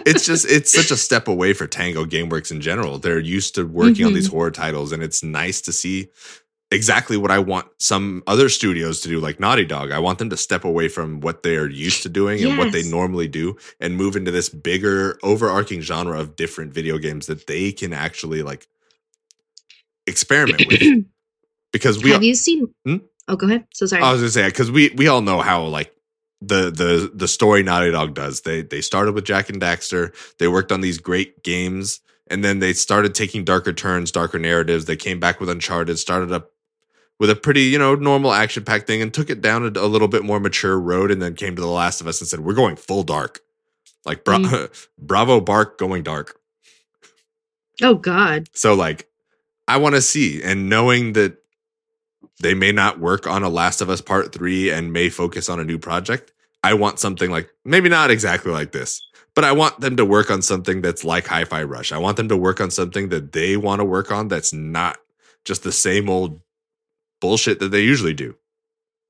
[0.05, 2.99] It's just it's such a step away for Tango Gameworks in general.
[2.99, 4.15] They're used to working on Mhm.
[4.15, 6.09] these horror titles, and it's nice to see
[6.71, 9.91] exactly what I want some other studios to do, like Naughty Dog.
[9.91, 12.83] I want them to step away from what they're used to doing and what they
[12.83, 17.71] normally do, and move into this bigger, overarching genre of different video games that they
[17.71, 18.67] can actually like
[20.07, 20.81] experiment with.
[21.71, 22.67] Because we, Have you seen?
[22.85, 22.97] Hmm?
[23.27, 23.67] Oh, go ahead.
[23.73, 24.01] So sorry.
[24.03, 25.93] I was gonna say because we we all know how like
[26.41, 28.41] the the the story Naughty Dog does.
[28.41, 30.13] They they started with Jak and Daxter.
[30.39, 34.85] They worked on these great games, and then they started taking darker turns, darker narratives.
[34.85, 36.51] They came back with Uncharted, started up
[37.19, 39.87] with a pretty you know normal action packed thing, and took it down a, a
[39.87, 42.41] little bit more mature road, and then came to The Last of Us and said
[42.41, 43.39] we're going full dark,
[44.05, 44.87] like bra- Mm.
[44.99, 46.37] Bravo Bark going dark.
[47.81, 48.49] oh God.
[48.53, 49.07] So like
[49.67, 51.37] I want to see and knowing that
[52.43, 55.59] they may not work on a Last of Us Part 3 and may focus on
[55.59, 56.31] a new project,
[56.63, 59.01] I want something like maybe not exactly like this,
[59.33, 61.91] but I want them to work on something that's like Hi-Fi Rush.
[61.91, 64.97] I want them to work on something that they want to work on that's not
[65.45, 66.39] just the same old
[67.19, 68.35] bullshit that they usually do.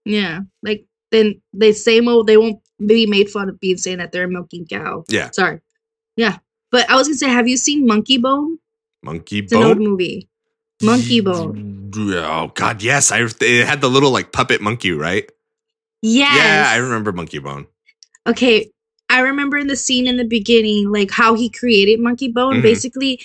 [0.05, 0.41] Yeah.
[0.61, 2.27] Like then they same old.
[2.27, 5.05] They won't be made fun of being saying that they're a milking cow.
[5.09, 5.31] Yeah.
[5.31, 5.59] Sorry.
[6.15, 6.37] Yeah.
[6.71, 8.57] But I was gonna say, have you seen Monkey Bone?
[9.03, 9.45] Monkey Bone.
[9.45, 10.27] It's an old movie.
[10.81, 11.91] Monkey Bone.
[11.95, 13.11] Oh god, yes.
[13.11, 15.29] I it had the little like puppet monkey, right?
[16.01, 16.35] Yes.
[16.35, 17.67] Yeah, I remember Monkey Bone.
[18.27, 18.71] okay
[19.09, 22.61] i remember in the scene in the beginning like how he created monkey bone Mhm.
[22.61, 23.19] basically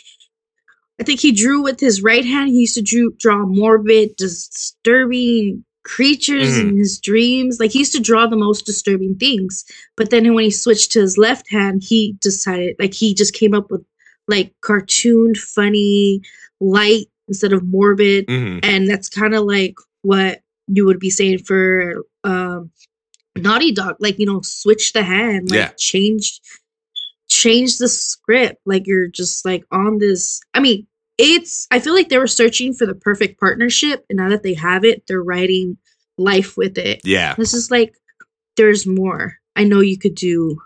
[1.00, 5.64] i think he drew with his right hand he used to drew, draw morbid disturbing
[5.84, 6.68] creatures Mm-hmm.
[6.70, 9.64] in his dreams like he used to draw the most disturbing things
[9.96, 13.54] but then when he switched to his left hand he decided like he just came
[13.54, 13.84] up with
[14.26, 16.20] like cartoon funny
[16.60, 18.60] light instead of morbid Mhm.
[18.62, 22.70] and that's kind of like what you would be saying for um
[23.36, 25.70] naughty dog like you know switch the hand like Yeah.
[25.78, 26.40] change
[27.30, 30.86] change the script like you're just like on this i mean
[31.18, 34.54] it's i feel like they were searching for the perfect partnership and now that they
[34.54, 35.76] have it they're writing
[36.16, 37.34] life with it Yeah.
[37.36, 37.94] this is like
[38.56, 40.56] there's more i know you could do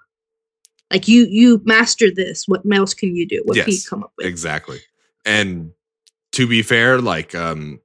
[0.90, 4.12] like you you mastered this what else can you do what can you come up
[4.16, 4.81] with Exactly.
[5.25, 5.72] And
[6.33, 7.81] to be fair, like um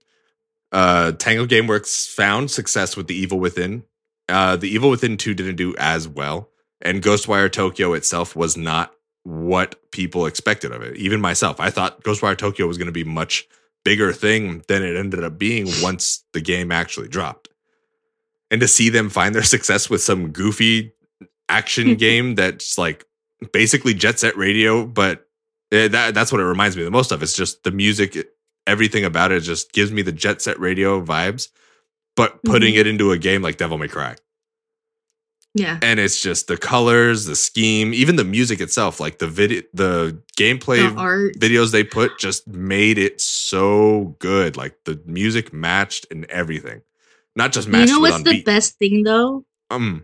[0.72, 3.84] uh Tango Gameworks found success with The Evil Within.
[4.30, 6.50] Uh The Evil Within 2 didn't do as well.
[6.82, 10.96] And Ghostwire Tokyo itself was not what people expected of it.
[10.96, 11.60] Even myself.
[11.60, 13.48] I thought Ghostwire Tokyo was gonna be much
[13.84, 17.48] bigger thing than it ended up being once the game actually dropped.
[18.52, 20.94] And to see them find their success with some goofy
[21.50, 23.06] action game that's like
[23.54, 25.28] basically Jet Set Radio, but
[25.72, 27.24] eh, that that's what it reminds me the most of.
[27.24, 28.18] It's just the music,
[28.68, 31.50] everything about it just gives me the Jet Set Radio vibes,
[32.16, 32.78] but putting Mhm.
[32.80, 34.16] it into a game like Devil May Cry.
[35.56, 39.62] yeah And it's just the colors, the scheme, even the music itself, like the video,
[39.74, 44.56] the gameplay the art videos they put just made it so good.
[44.58, 46.82] Like the music matched and everything.
[47.36, 47.90] Not just matched.
[47.90, 48.46] you know what's the beat.
[48.46, 50.04] best thing though Um,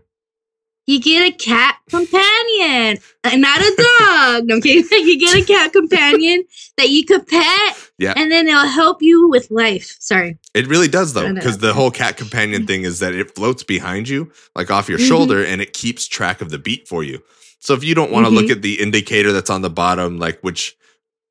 [0.86, 4.44] you get a cat companion, uh, not a dog.
[4.46, 4.84] No, I'm kidding.
[5.06, 6.44] You get a cat companion
[6.76, 8.14] that you could pet, Yeah.
[8.16, 9.96] and then it'll help you with life.
[10.00, 10.38] Sorry.
[10.54, 14.08] It really does though, because the whole cat companion thing is that it floats behind
[14.08, 15.08] you, like off your Mhm.
[15.08, 17.22] shoulder, and it keeps track of the beat for you.
[17.60, 18.52] So if you don't want to look Mhm.
[18.52, 20.76] at the indicator that's on the bottom, like which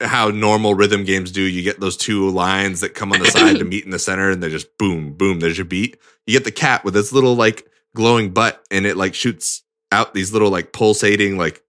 [0.02, 3.58] how normal rhythm games do, you get those two lines that come on the side
[3.60, 5.98] to meet in the center, and they just boom, boom, there's your beat.
[6.26, 10.14] You get the cat with its little like glowing butt, and it like shoots out
[10.14, 11.64] these little like pulsating like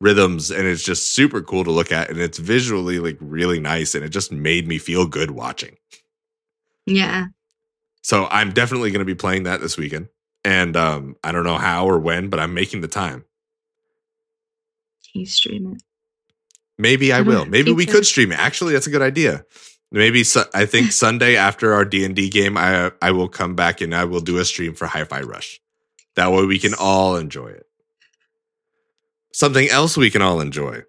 [0.00, 3.94] rhythms, and it's just super cool to look at, and it's visually like really nice,
[3.94, 5.76] and it just made me feel good watching.
[6.86, 7.26] Yeah.
[8.02, 10.08] So I'm definitely going to be playing that this weekend.
[10.44, 13.24] And um, I don't know how or when, but I'm making the time.
[15.10, 15.82] Can you stream it?
[16.76, 17.46] Maybe I I will.
[17.46, 17.92] Maybe we so.
[17.92, 18.38] could stream it.
[18.38, 19.46] Actually, that's a good idea.
[19.92, 23.54] Maybe su- I think Sunday after our D and D game, I I will come
[23.54, 25.60] back and I will do a stream for Hi-Fi Rush.
[26.16, 27.66] That way we can all enjoy it.
[29.32, 30.82] Something else we can all enjoy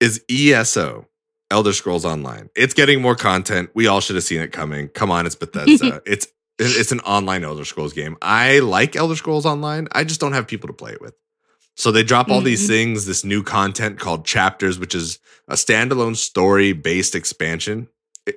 [0.00, 1.08] is ESO,
[1.50, 2.48] Elder Scrolls Online.
[2.56, 3.70] It's getting more content.
[3.74, 4.88] We all should have seen it coming.
[4.88, 6.00] Come on, it's Bethesda.
[6.06, 6.26] it's
[6.58, 8.16] it's an online Elder Scrolls game.
[8.22, 9.88] I like Elder Scrolls Online.
[9.92, 11.14] I just don't have people to play it with.
[11.76, 12.68] So they drop all these Mhm.
[12.68, 15.18] things, this new content called chapters, which is
[15.48, 17.88] a standalone story based expansion,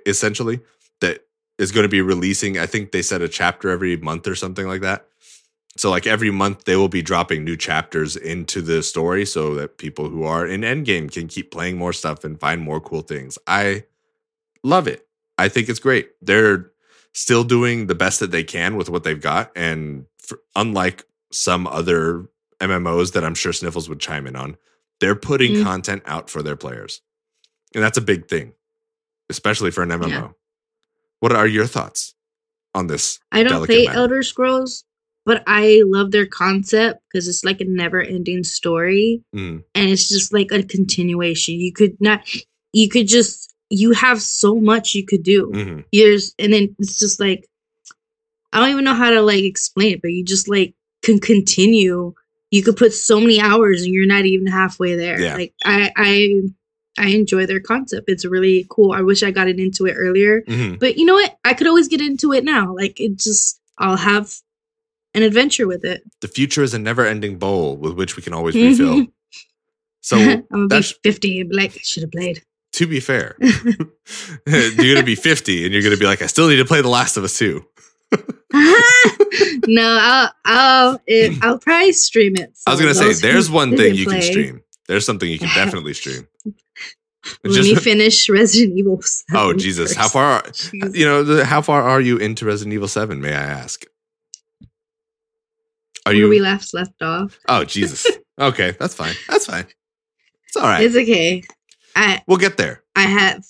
[0.06, 0.60] essentially,
[1.02, 1.26] that
[1.60, 2.58] is going to be releasing.
[2.58, 5.08] I think they said a chapter every month or something like that.
[5.76, 9.78] So, like every month, they will be dropping new chapters into the story so that
[9.78, 13.38] people who are in Endgame can keep playing more stuff and find more cool things.
[13.46, 13.84] I
[14.64, 15.08] love it.
[15.38, 16.10] I think it's great.
[16.20, 16.72] They're
[17.14, 19.52] still doing the best that they can with what they've got.
[19.56, 22.26] And for, unlike some other
[22.60, 24.58] MMOs that I'm sure Sniffles would chime in on,
[25.00, 25.64] they're putting Mm.
[25.64, 27.02] content out for their players.
[27.76, 28.54] And that's a big thing,
[29.30, 30.10] especially for an MMO.
[30.10, 30.30] Yeah.
[31.20, 32.16] What are your thoughts
[32.74, 33.20] on this?
[33.32, 33.98] I don't play matter.
[34.00, 34.84] Elder Scrolls,
[35.26, 40.34] but I love their concept because it's like a never-ending story, Mm, and it's just
[40.34, 41.56] like a continuation.
[41.56, 42.22] You could not,
[42.74, 45.52] you could just, you have so much you could do.
[45.54, 45.86] mhm.
[45.92, 47.46] Years, and then it's just like,
[48.54, 52.14] I don't even know how to like explain it, but you just like can continue.
[52.52, 55.20] You could put so many hours, and you're not even halfway there.
[55.20, 55.36] Yeah.
[55.36, 56.42] Like I, I,
[56.98, 58.10] I enjoy their concept.
[58.10, 58.92] It's really cool.
[58.94, 60.42] I wish I got into it earlier.
[60.44, 60.80] Mhm.
[60.80, 61.38] But you know what?
[61.44, 62.74] I could always get into it now.
[62.76, 64.34] Like it just I'll have
[65.14, 66.04] an adventure with it.
[66.22, 69.08] The future is a never ending bowl with which we can always refill.
[70.00, 70.18] So,
[70.52, 72.42] I'm gonna be 50 and be like, I should have played.
[72.74, 73.56] to be fair, you're
[74.48, 76.82] going to be 50 and you're going to be like, I still need to play
[76.82, 77.62] The Last of Us 2.
[79.68, 82.58] no, I'll I'll it, I'll probably stream it.
[82.66, 84.62] I was going to say, there's one thing you can stream.
[84.88, 86.28] There's something you can definitely stream.
[87.44, 89.02] Let Just- me finish Resident Evil.
[89.02, 89.94] 7 oh, Jesus.
[89.94, 93.42] How far are, you know, how far are you into Resident Evil 7, may I
[93.42, 93.84] ask?
[96.06, 96.30] Are Where you?
[96.30, 97.38] we left left off?
[97.50, 98.08] oh, Jesus.
[98.40, 99.16] Okay, that's fine.
[99.28, 99.66] That's fine.
[100.46, 100.84] It's all right.
[100.84, 101.44] It's okay.
[101.96, 102.84] I we'll get there.
[102.96, 103.44] I have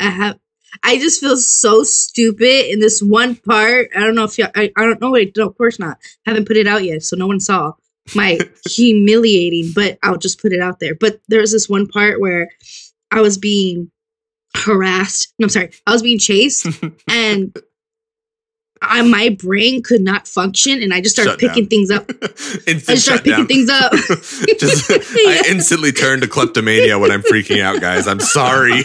[0.00, 0.38] I have
[0.82, 3.90] I just feel so stupid in this one part.
[3.96, 5.98] I don't know if you I, I don't know wait, no, of course not.
[6.26, 7.72] haven't put it out yet, so no one saw
[8.14, 8.38] my
[8.70, 10.94] humiliating, but I'll just put it out there.
[10.94, 12.48] But there's this one part where
[13.10, 13.90] I was being
[14.56, 15.32] harassed.
[15.38, 15.70] No, I'm sorry.
[15.86, 16.66] I was being chased
[17.08, 17.56] and
[18.80, 21.50] I, my brain could not function and I just started Shut down.
[21.50, 22.08] picking things up.
[22.22, 23.46] I just started picking shutdown.
[23.46, 23.92] things up.
[24.58, 28.06] just I instantly turn to kleptomania when I'm freaking out, guys.
[28.06, 28.84] I'm sorry.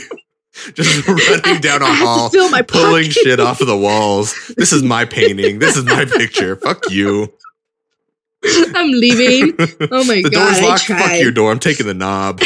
[0.75, 3.11] Just running down a hall, pulling pocket.
[3.11, 4.35] shit off of the walls.
[4.55, 5.59] This is my painting.
[5.59, 6.55] This is my picture.
[6.55, 7.33] Fuck you.
[8.45, 9.55] I'm leaving.
[9.91, 10.23] Oh my the god.
[10.23, 10.83] The door's locked.
[10.85, 11.51] Fuck your door.
[11.51, 12.41] I'm taking the knob.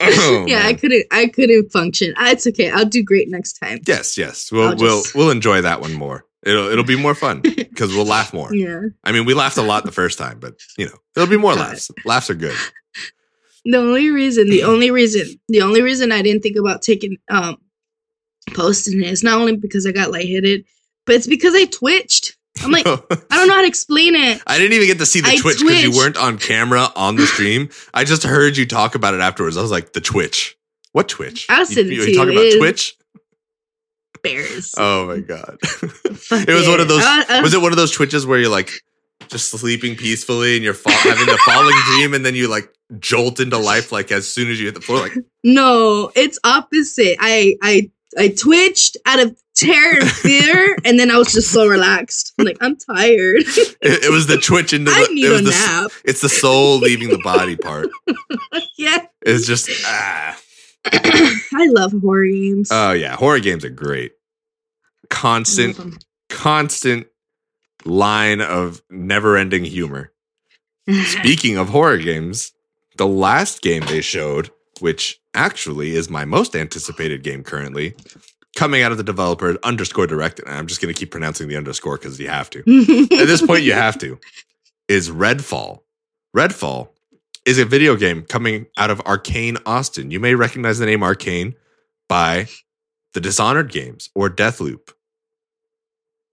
[0.00, 1.06] Oh, yeah, I couldn't.
[1.12, 2.12] I couldn't function.
[2.18, 2.70] Ah, It's okay.
[2.70, 3.78] I'll do great next time.
[3.86, 4.50] Yes, yes.
[4.52, 6.26] We'll I'll we'll we'll enjoy that one more.
[6.44, 8.52] It'll it'll be more fun because we'll laugh more.
[8.54, 8.80] Yeah.
[9.04, 11.54] I mean, we laughed a lot the first time, but you know, there'll be more
[11.54, 11.90] laughs.
[12.04, 12.56] Laughs are good.
[13.64, 17.56] The only reason, the only reason, the only reason I didn't think about taking um
[18.52, 20.64] posting it is not only because I got lightheaded,
[21.06, 22.36] but it's because I twitched.
[22.62, 22.96] I'm like, I
[23.30, 24.40] don't know how to explain it.
[24.46, 27.16] I didn't even get to see the I Twitch because you weren't on camera on
[27.16, 27.70] the stream.
[27.94, 29.56] I just heard you talk about it afterwards.
[29.56, 30.56] I was like, the Twitch.
[30.92, 31.46] What Twitch?
[31.48, 32.94] I'll You- send it you, to you talking about Twitch?
[34.22, 34.74] Bears.
[34.78, 35.58] Oh my god!
[36.30, 37.02] It was one of those.
[37.04, 38.70] I- I- Was it one of those Twitches where you're like
[39.34, 43.40] just sleeping peacefully and you're fall, having the falling dream, and then you like jolt
[43.40, 45.00] into life like as soon as you hit the floor?
[45.00, 47.16] Like No, it's opposite.
[47.20, 51.66] I I I twitched out of terror and fear, and then I was just so
[51.66, 52.32] relaxed.
[52.38, 53.38] I'm like, I'm tired.
[53.46, 54.96] it, it was the Twitch into the.
[54.96, 55.90] I need it was a the, nap.
[56.04, 57.88] It's the soul leaving the body part.
[58.78, 59.06] yeah.
[59.22, 60.38] It's just ah.
[60.92, 62.68] I love horror games.
[62.70, 64.12] Oh yeah, horror games are great.
[65.10, 67.06] Constant, constant
[67.84, 70.12] line of never-ending humor.
[71.04, 72.52] Speaking of horror games,
[72.96, 77.94] the last game they showed, which actually is my most anticipated game currently,
[78.56, 81.56] coming out of the developer underscore direct, and I'm just going to keep pronouncing the
[81.56, 82.58] underscore because you have to.
[82.60, 84.18] At this point, you have to.
[84.88, 85.80] Is Redfall.
[86.36, 86.90] Redfall
[87.46, 90.10] is a video game coming out of Arcane Austin.
[90.10, 91.54] You may recognize the name Arcane
[92.08, 92.48] by
[93.12, 94.92] the Dishonored games or Deathloop.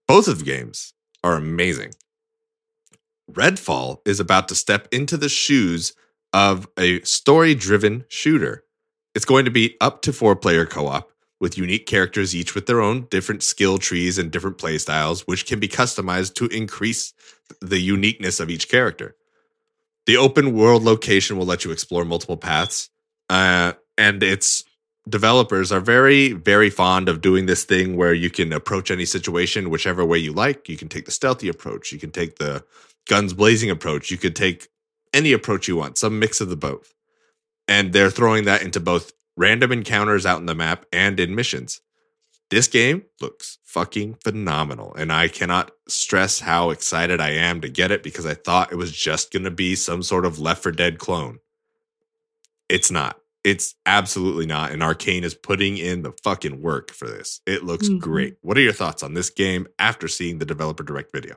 [0.08, 0.94] Both of the games
[1.24, 1.94] are amazing.
[3.32, 5.94] Redfall is about to step into the shoes
[6.34, 8.64] of a story driven shooter.
[9.16, 12.68] It's going to be up to four player co op with unique characters, each with
[12.68, 17.14] their own different skill trees and different play styles, which can be customized to increase
[17.62, 19.16] the uniqueness of each character.
[20.06, 22.90] The open world location will let you explore multiple paths,
[23.30, 24.64] uh, and its
[25.10, 29.70] developers are very, very fond of doing this thing where you can approach any situation
[29.70, 30.70] whichever way you like.
[30.70, 32.64] You can take the stealthy approach, you can take the
[33.08, 34.68] guns blazing approach, you could take
[35.14, 36.94] any approach you want, some mix of the both.
[37.68, 41.82] And they're throwing that into both random encounters out in the map and in missions.
[42.50, 47.92] This game looks fucking phenomenal, and I cannot stress how excited I am to get
[47.92, 50.74] it because I thought it was just going to be some sort of Left 4
[50.74, 51.40] Dead clone.
[52.68, 53.21] It's not.
[53.44, 54.72] It's absolutely not.
[54.72, 57.42] And Arcane is putting in the fucking work for this.
[57.48, 58.00] It looks Mhm.
[58.00, 58.36] great.
[58.42, 61.36] What are your thoughts on this game after seeing the developer direct video?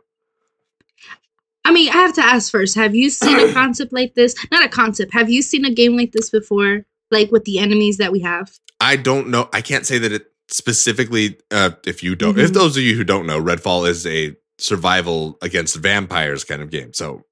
[1.64, 2.74] I mean, I have to ask first.
[2.74, 4.34] Have you seen a concept like this?
[4.50, 5.14] Not a concept.
[5.14, 6.84] Have you seen a game like this before?
[7.10, 8.52] Like with the enemies that we have?
[8.80, 9.48] I don't know.
[9.52, 11.38] I can't say that it specifically.
[11.50, 12.54] Uh, if you don't, if Mhm.
[12.54, 16.92] those of you who don't know, Redfall is a survival against vampires kind of game.
[16.92, 17.24] So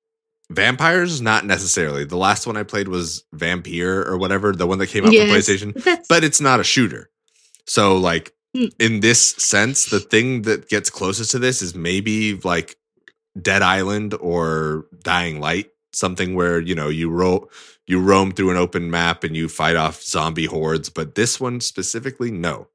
[0.50, 2.04] vampires, not necessarily.
[2.04, 5.28] The last one I played was Vampyr or whatever, the one that came out Yes.
[5.46, 6.02] for PlayStation.
[6.08, 7.10] But it's not a shooter.
[7.66, 8.66] So like Hmm.
[8.78, 12.76] in this sense, the thing that gets closest to this is maybe like
[13.40, 17.48] Dead Island or Dying Light, something where you know you ro-
[17.86, 20.90] you roam through an open map and you fight off zombie hordes.
[20.90, 22.68] But this one specifically, no,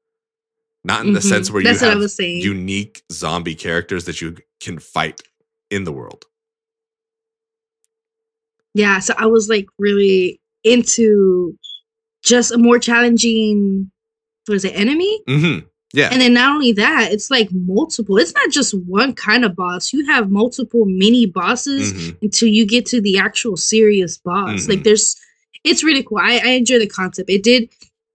[0.82, 1.28] not in the Mhm.
[1.28, 5.22] sense where that's you have unique zombie characters that you can fight
[5.70, 6.24] in the world.
[8.78, 11.56] Yeah, so I was like really into
[12.22, 13.90] just a more challenging
[14.46, 15.20] what is it, enemy?
[15.28, 15.58] hmm
[15.92, 18.16] Yeah, And then not only that, it's like multiple.
[18.18, 19.92] It's not just one kind of boss.
[19.92, 22.16] You have multiple mini bosses Mhm.
[22.22, 24.64] until you get to the actual serious boss.
[24.64, 24.68] Mhm.
[24.70, 25.16] Like there's
[25.64, 26.18] it's really cool.
[26.18, 27.28] I, I enjoy the concept.
[27.30, 27.68] It did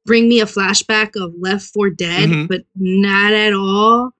[0.06, 2.48] bring me a flashback of Left 4 Dead, Mhm.
[2.48, 4.12] but not at all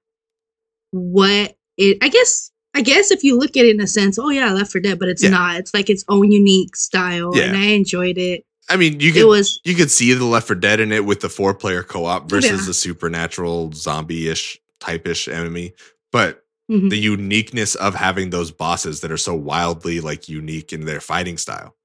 [0.92, 4.30] what it I guess I guess if you look at it in a sense, oh
[4.30, 5.30] yeah, Left 4 Dead, but it's Yeah.
[5.30, 5.56] not.
[5.56, 7.30] It's like its own unique style.
[7.34, 7.44] Yeah.
[7.44, 8.44] And I enjoyed it.
[8.68, 11.04] I mean you It could was you could see the Left 4 Dead in it
[11.04, 12.66] with the four player co op versus Yeah.
[12.66, 15.74] the supernatural zombie ish type ish enemy,
[16.12, 16.90] but mhm.
[16.90, 21.36] the uniqueness of having those bosses that are so wildly like unique in their fighting
[21.38, 21.76] style.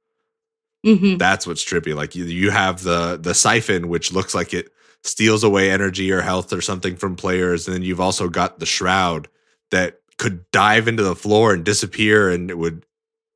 [0.86, 1.20] Mhm.
[1.20, 1.94] That's what's trippy.
[1.94, 4.70] Like you, you have the the siphon, which looks like it
[5.04, 8.66] steals away energy or health or something from players, and then you've also got the
[8.66, 9.28] shroud
[9.72, 12.86] that could dive into the floor and disappear, and it would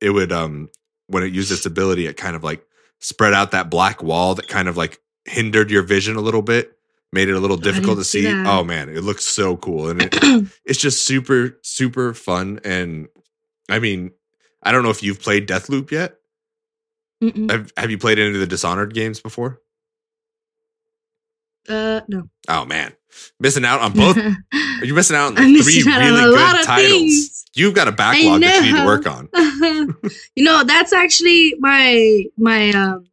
[0.00, 0.68] it would um
[1.08, 2.64] when it used its ability, it kind of like
[3.00, 6.78] spread out that black wall that kind of like hindered your vision a little bit,
[7.12, 8.46] made it a little difficult to see that.
[8.46, 10.14] Oh man, it looks so cool, and it,
[10.64, 12.60] it's just super super fun.
[12.64, 13.08] And
[13.68, 14.12] I mean,
[14.62, 16.16] I don't know if you've played Deathloop yet.
[17.50, 19.60] Have Have you played any of the Dishonored games before?
[21.68, 22.28] Uh no.
[22.48, 22.92] Oh man,
[23.40, 24.16] missing out on both.
[24.16, 26.90] Are You're missing out on like, three on really a good titles.
[26.90, 27.44] things.
[27.56, 29.28] You've got a backlog that you need to work on.
[30.34, 33.06] you know, that's actually my my um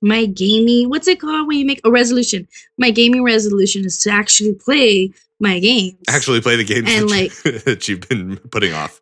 [0.00, 2.46] my gaming what's it called when you make a resolution?
[2.78, 5.96] My gaming resolution is to actually play my games.
[6.08, 9.00] Actually, play the games And, that, you, that you've been putting off.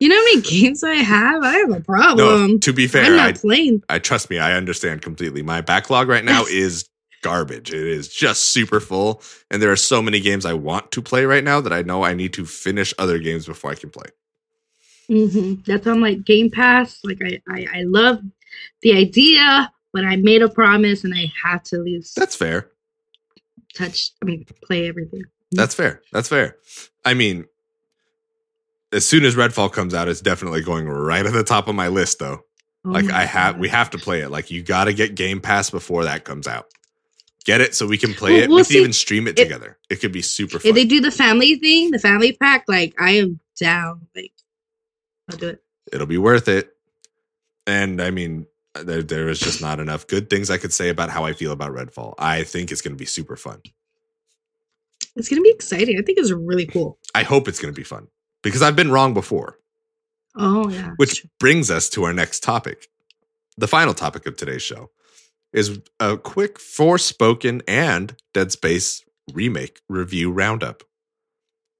[0.00, 1.42] you know how many games I have?
[1.44, 2.60] I have a No, problem.
[2.60, 3.82] to be fair, I'm not I, playing.
[3.88, 4.38] I trust me.
[4.38, 5.42] I understand completely.
[5.42, 6.88] My backlog right now is
[7.24, 7.72] garbage.
[7.72, 9.20] It is just super full,
[9.50, 12.04] and there are so many games I want to play right now that I know
[12.04, 14.06] I need to finish other games before I can play.
[15.08, 17.00] hmm That's on like Game Pass.
[17.02, 18.20] Like I, I I love
[18.82, 22.70] the idea, but I made a promise and I have to least That's fair.
[23.74, 24.10] touch.
[24.22, 25.24] I mean, play everything.
[25.52, 26.02] That's fair.
[26.12, 26.56] That's fair.
[27.04, 27.46] I mean,
[28.92, 31.88] as soon as Redfall comes out, it's definitely going right at the top of my
[31.88, 32.40] list, though.
[32.86, 34.30] Oh like I have, we have to play it.
[34.30, 36.66] Like you got to get Game Pass before that comes out.
[37.44, 38.48] Get it so we can play Well, it.
[38.48, 38.78] we'll we can see.
[38.80, 39.78] even stream it If- together.
[39.90, 40.68] It could be super fun.
[40.70, 44.06] If they do the family thing, the family pack, like I am down.
[44.16, 44.32] Like
[45.30, 45.62] I'll do it.
[45.92, 46.74] It'll be worth it.
[47.66, 51.10] And I mean, there, there is just not enough good things I could say about
[51.10, 52.14] how I feel about Redfall.
[52.18, 53.60] I think it's going to be super fun.
[55.16, 55.96] It's gonna be exciting.
[55.98, 56.98] I think it's really cool.
[57.14, 58.08] I hope it's going to be fun
[58.42, 59.58] because I've been wrong before.
[60.36, 60.92] Oh yeah.
[60.96, 62.88] Which brings us to our next topic.
[63.56, 64.90] The final topic of today's show
[65.54, 70.82] is a quick Forspoken and Dead Space remake review roundup.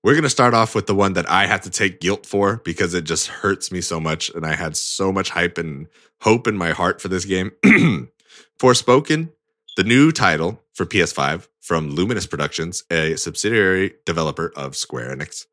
[0.03, 2.61] We're going to start off with the one that I have to take guilt for
[2.65, 4.31] because it just hurts me so much.
[4.31, 5.89] And I had so much hype and
[6.21, 7.53] hope in my heart for this game.
[8.61, 9.31] Forspoken,
[9.77, 15.47] the new title for PS5 from Luminous Productions, a subsidiary developer of Square Enix,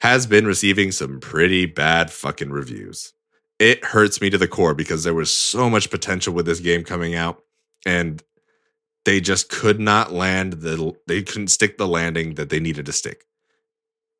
[0.00, 3.12] has been receiving some pretty bad fucking reviews.
[3.58, 6.84] It hurts me to the core because there was so much potential with this game
[6.84, 7.42] coming out
[7.86, 8.22] and
[9.04, 12.92] they just could not land the they couldn't stick the landing that they needed to
[12.92, 13.24] stick.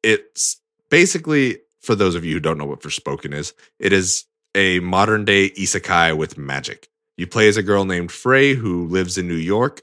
[0.03, 4.81] It's basically for those of you who don't know what Forspoken is, it is a
[4.81, 6.89] modern day isekai with magic.
[7.17, 9.83] You play as a girl named Frey who lives in New York.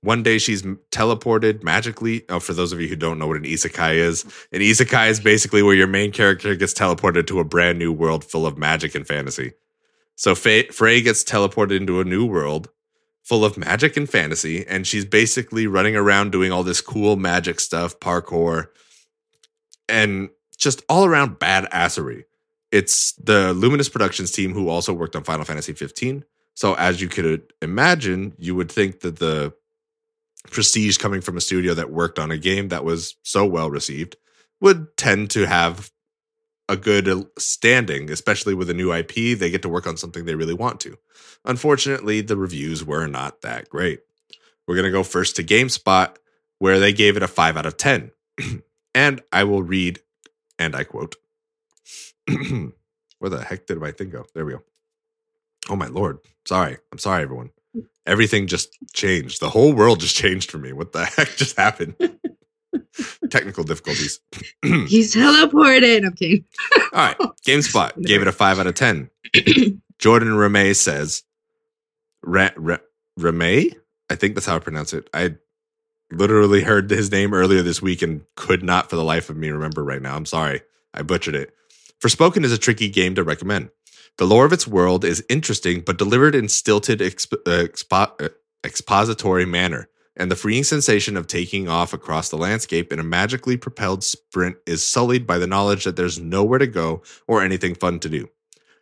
[0.00, 2.24] One day she's teleported magically.
[2.28, 5.20] Oh, for those of you who don't know what an isekai is, an isekai is
[5.20, 8.94] basically where your main character gets teleported to a brand new world full of magic
[8.94, 9.52] and fantasy.
[10.16, 12.68] So Frey gets teleported into a new world
[13.24, 17.58] full of magic and fantasy, and she's basically running around doing all this cool magic
[17.58, 18.68] stuff, parkour,
[19.88, 22.24] and just all around badassery.
[22.70, 26.24] It's the Luminous Productions team who also worked on Final Fantasy 15.
[26.54, 29.52] So, as you could imagine, you would think that the
[30.50, 34.16] prestige coming from a studio that worked on a game that was so well received
[34.60, 35.90] would tend to have
[36.68, 39.38] a good standing, especially with a new IP.
[39.38, 40.96] They get to work on something they really want to.
[41.44, 44.00] Unfortunately, the reviews were not that great.
[44.66, 46.16] We're going to go first to GameSpot,
[46.58, 48.10] where they gave it a 5 out of 10.
[48.94, 50.00] and I will read,
[50.58, 51.16] and I quote
[52.26, 54.24] Where the heck did my thing go?
[54.34, 54.62] There we go.
[55.68, 56.18] Oh, my Lord.
[56.46, 56.78] Sorry.
[56.92, 57.50] I'm sorry, everyone.
[58.06, 59.40] Everything just changed.
[59.40, 60.72] The whole world just changed for me.
[60.72, 61.96] What the heck just happened?
[63.30, 64.20] Technical difficulties.
[64.62, 66.16] He's teleported.
[66.16, 66.44] Kidding.
[66.92, 67.16] All right.
[67.46, 69.10] GameSpot gave it a 5 out of 10.
[69.98, 71.22] Jordan Ramée says,
[72.22, 72.78] Ra- Ra-
[73.18, 73.74] Ramée?
[74.10, 75.08] I think that's how I pronounce it.
[75.14, 75.36] I
[76.12, 79.50] literally heard his name earlier this week and could not for the life of me
[79.50, 80.16] remember right now.
[80.16, 80.62] I'm sorry.
[80.92, 81.54] I butchered it.
[82.00, 83.70] Forspoken is a tricky game to recommend.
[84.18, 88.28] The lore of its world is interesting, but delivered in stilted exp- uh, expo- uh,
[88.64, 93.56] expository manner, and the freeing sensation of taking off across the landscape in a magically
[93.56, 97.98] propelled sprint is sullied by the knowledge that there's nowhere to go or anything fun
[98.00, 98.28] to do.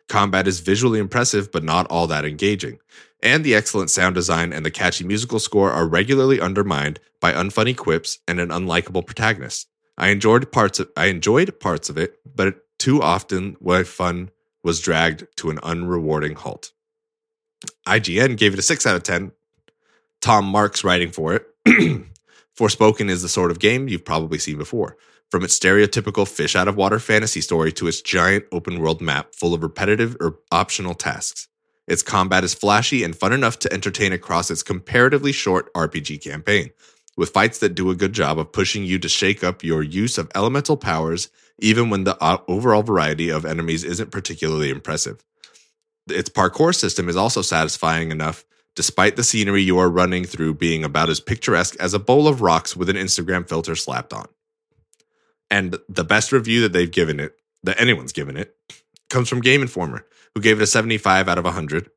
[0.09, 2.79] Combat is visually impressive, but not all that engaging.
[3.21, 7.75] And the excellent sound design and the catchy musical score are regularly undermined by unfunny
[7.75, 9.67] quips and an unlikable protagonist.
[9.97, 14.31] I enjoyed parts of I enjoyed parts of it, but too often my fun
[14.63, 16.71] was dragged to an unrewarding halt.
[17.87, 19.31] IGN gave it a 6 out of 10.
[20.23, 21.45] Tom Marks writing for it.
[22.57, 24.95] Forspoken is the sort of game you've probably seen before.
[25.29, 29.35] From its stereotypical fish out of water fantasy story to its giant open world map
[29.35, 31.49] full of repetitive or optional tasks.
[31.87, 36.69] Its combat is flashy and fun enough to entertain across its comparatively short RPG campaign,
[37.17, 40.17] with fights that do a good job of pushing you to shake up your use
[40.17, 45.21] of elemental powers, even when the uh, overall variety of enemies isn't particularly impressive.
[46.07, 48.45] Its parkour system is also satisfying enough,
[48.75, 52.41] despite the scenery you are running through being about as picturesque as a bowl of
[52.41, 54.27] rocks with an Instagram filter slapped on.
[55.49, 58.55] And the best review that they've given it, that anyone's given it,
[59.09, 61.89] comes from Game Informer, who gave it a 75 out of 100.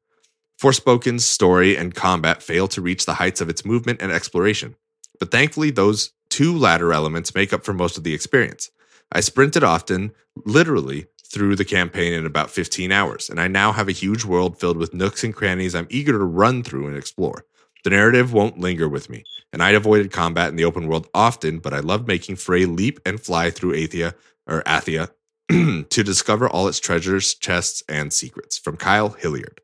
[0.60, 4.74] Forspoken's story and combat fail to reach the heights of its movement and exploration,
[5.18, 8.70] but thankfully, those two latter elements make up for most of the experience.
[9.12, 10.12] I sprinted often,
[10.44, 14.58] literally, through the campaign in about 15 hours, and I now have a huge world
[14.58, 17.44] filled with nooks and crannies I'm eager to run through and explore.
[17.84, 21.58] The narrative won't linger with me, and I'd avoided combat in the open world often,
[21.58, 24.14] but I loved making Frey leap and fly through Athia
[24.46, 25.10] or Athia
[25.48, 28.58] to discover all its treasures, chests, and secrets.
[28.58, 29.60] From Kyle Hilliard.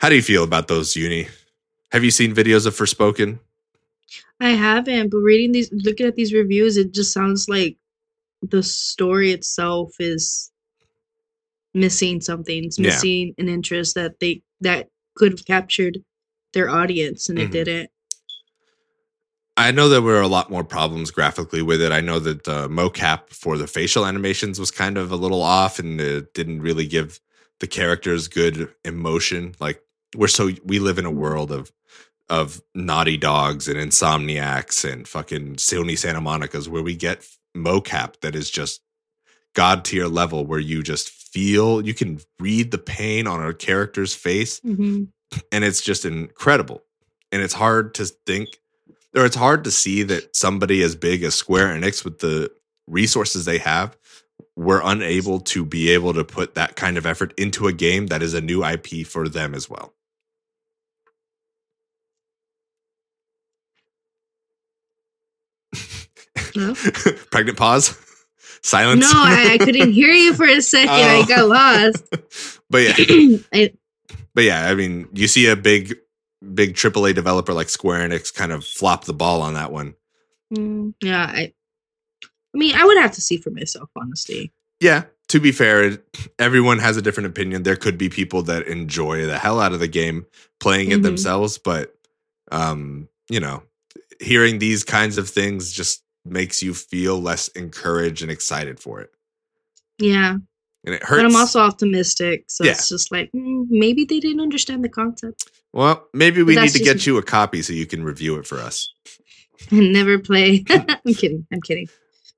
[0.00, 1.28] How do you feel about those, Uni?
[1.92, 3.38] Have you seen videos of Forspoken?
[4.40, 7.76] I haven't, but reading these, looking at these reviews, it just sounds like
[8.50, 10.50] the story itself is
[11.74, 12.64] missing something.
[12.64, 12.86] It's Yeah.
[12.88, 15.98] missing an interest that they that could have captured
[16.52, 17.42] their audience, and Mhm.
[17.44, 17.90] it didn't.
[19.56, 21.92] I know there were a lot more problems graphically with it.
[21.92, 25.78] I know that the mocap for the facial animations was kind of a little off
[25.78, 27.20] and it didn't really give
[27.60, 29.54] the characters good emotion.
[29.60, 29.80] Like
[30.16, 31.72] we're so we live in a world of
[32.28, 37.24] of naughty dogs and insomniacs and fucking Sony Santa Monica's where we get
[37.56, 38.80] mocap that is just
[39.54, 44.14] god tier level where you just feel you can read the pain on a character's
[44.14, 45.04] face Mm-hmm.
[45.52, 46.82] and it's just incredible.
[47.32, 48.60] And it's hard to think,
[49.16, 52.52] or it's hard to see that somebody as big as Square Enix, with the
[52.86, 53.96] resources they have,
[54.54, 58.22] were unable to be able to put that kind of effort into a game that
[58.22, 59.92] is a new IP for them as well.
[66.56, 66.74] No,
[67.30, 67.96] Pregnant pause,
[68.62, 69.00] silence.
[69.00, 70.90] no I, I couldn't hear you for a second.
[70.90, 71.26] I Oh.
[71.26, 72.60] got lost.
[72.70, 72.94] but yeah,
[73.52, 73.72] I,
[74.34, 75.96] but yeah, I mean, you see a big,
[76.54, 79.94] big AAA developer like Square Enix kind of flop the ball on that one.
[80.52, 81.52] mm, yeah, I.
[82.22, 84.52] I mean, I would have to see for myself, honestly.
[84.78, 85.98] Yeah, to be fair,
[86.38, 87.64] everyone has a different opinion.
[87.64, 90.26] There could be people that enjoy the hell out of the game
[90.60, 91.02] playing it Mhm.
[91.02, 91.96] themselves, but
[92.52, 93.64] um, you know,
[94.20, 99.10] hearing these kinds of things just makes you feel less encouraged and excited for it.
[99.98, 100.36] Yeah,
[100.84, 101.22] And it hurts.
[101.22, 102.72] but I'm also optimistic, so Yeah.
[102.72, 106.78] it's just like mm, maybe they didn't understand the concept well, maybe we need to
[106.78, 108.94] get you a copy so you can review it for us.
[109.72, 110.62] and never play.
[110.70, 111.46] I'm kidding.
[111.52, 111.88] I'm kidding.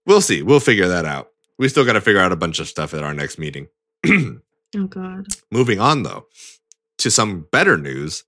[0.06, 0.40] We'll see.
[0.40, 1.28] We'll figure that out.
[1.58, 3.68] We still got to figure out a bunch of stuff at our next meeting.
[4.76, 5.26] Oh God.
[5.50, 6.26] Moving on, though,
[6.98, 8.24] to some better news.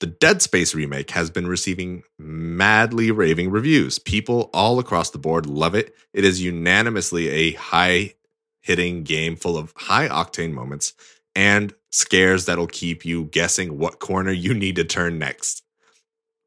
[0.00, 3.98] The Dead Space remake has been receiving madly raving reviews.
[3.98, 5.94] People all across the board love it.
[6.14, 8.14] It is unanimously a high
[8.62, 10.94] hitting game full of high octane moments
[11.36, 15.62] and scares that'll keep you guessing what corner you need to turn next.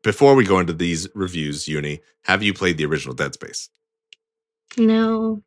[0.03, 3.69] Before we go into these reviews, Uni, have you played the original Dead Space?
[4.77, 5.43] No.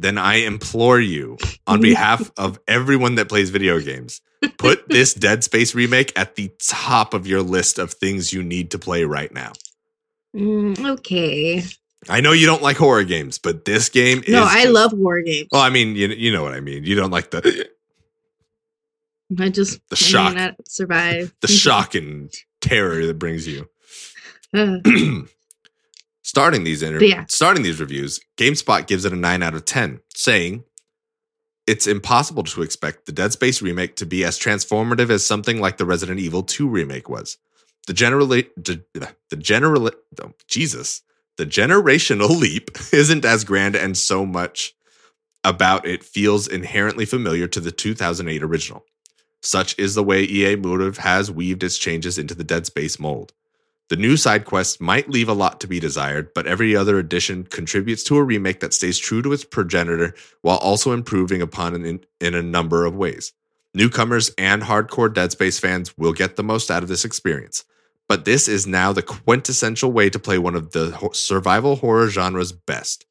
[0.00, 1.36] Then I implore you,
[1.66, 4.20] on behalf of everyone that plays video games,
[4.58, 8.70] put this Dead Space remake at the top of your list of things you need
[8.70, 9.52] to play right now.
[10.34, 11.62] Mm, okay.
[12.08, 15.20] I know you don't like horror games, but this game No, I just- love horror
[15.22, 15.48] games.
[15.52, 16.84] Well, I mean, you, you know what I mean.
[16.84, 17.68] You don't like the
[19.38, 20.54] I just the I shock.
[20.66, 21.34] survive.
[21.40, 23.68] the shock and terror that brings you.
[26.30, 27.24] Starting these inter- But yeah.
[27.28, 30.62] starting these reviews, GameSpot gives it a 9 out of 10, saying
[31.66, 35.76] it's impossible to expect the Dead Space remake to be as transformative as something like
[35.76, 37.36] the Resident Evil 2 remake was.
[37.88, 39.90] The generally the, the general
[40.22, 41.02] oh, Jesus,
[41.36, 44.76] the generational leap isn't as grand and so much
[45.42, 48.84] about it feels inherently familiar to the 2008 original.
[49.42, 53.32] Such is the way EA Motive has weaved its changes into the Dead Space mold.
[53.90, 57.42] The new side quests might leave a lot to be desired, but every other addition
[57.42, 61.84] contributes to a remake that stays true to its progenitor while also improving upon it
[61.84, 63.32] in, in a number of ways.
[63.74, 67.64] Newcomers and hardcore Dead Space fans will get the most out of this experience,
[68.08, 72.52] but this is now the quintessential way to play one of the survival horror genre's
[72.52, 73.04] best.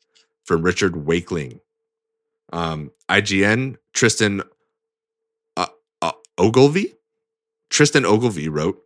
[0.45, 1.59] From Richard Wakeling.
[2.51, 4.41] Um, IGN, Tristan
[5.55, 5.67] uh,
[6.01, 6.95] uh, Ogilvie?
[7.69, 8.81] Tristan Ogilvie wrote,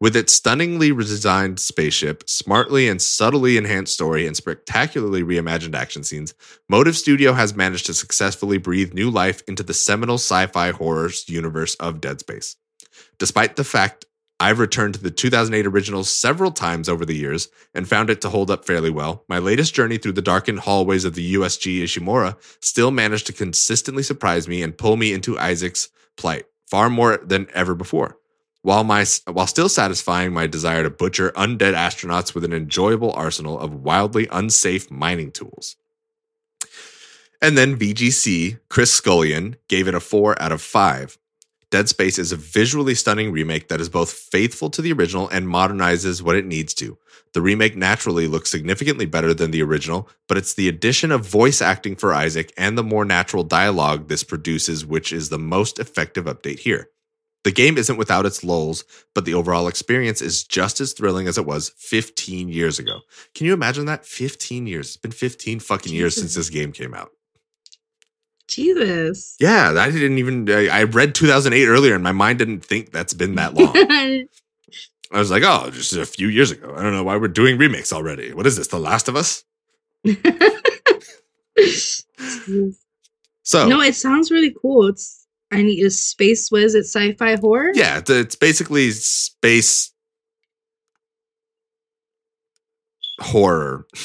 [0.00, 6.34] with its stunningly redesigned spaceship, smartly and subtly enhanced story, and spectacularly reimagined action scenes,
[6.68, 11.10] Motive Studio has managed to successfully breathe new life into the seminal sci fi horror
[11.26, 12.56] universe of Dead Space.
[13.18, 14.04] Despite the fact
[14.40, 18.28] I've returned to the 2008 original several times over the years and found it to
[18.28, 22.36] hold up fairly well, my latest journey through the darkened hallways of the USG Ishimura
[22.60, 27.48] still managed to consistently surprise me and pull me into Isaac's plight far more than
[27.52, 28.16] ever before
[28.68, 33.58] while my while still satisfying my desire to butcher undead astronauts with an enjoyable arsenal
[33.58, 35.76] of wildly unsafe mining tools.
[37.40, 41.16] And then VGC Chris Scullion gave it a 4 out of 5.
[41.70, 45.46] Dead Space is a visually stunning remake that is both faithful to the original and
[45.46, 46.98] modernizes what it needs to.
[47.32, 51.62] The remake naturally looks significantly better than the original, but it's the addition of voice
[51.62, 56.26] acting for Isaac and the more natural dialogue this produces which is the most effective
[56.26, 56.90] update here.
[57.48, 58.84] The game isn't without its lulls,
[59.14, 63.00] but the overall experience is just as thrilling as it was 15 years ago.
[63.34, 64.04] Can you imagine that?
[64.04, 64.88] 15 years.
[64.88, 67.08] It's been 15 fucking years since this game came out.
[68.48, 69.34] Jesus.
[69.40, 70.50] Yeah, I didn't even.
[70.50, 73.72] I I read 2008 earlier, and my mind didn't think that's been that long.
[75.10, 76.74] I was like, oh, just a few years ago.
[76.76, 78.34] I don't know why we're doing remakes already.
[78.34, 78.68] What is this?
[78.68, 79.42] The Last of Us?
[83.48, 84.88] So no, it sounds really cool.
[84.88, 85.17] It's
[85.50, 86.50] I need a space.
[86.50, 87.72] Was it sci-fi horror?
[87.74, 89.92] yeah, it's, basically space
[93.20, 93.86] horror.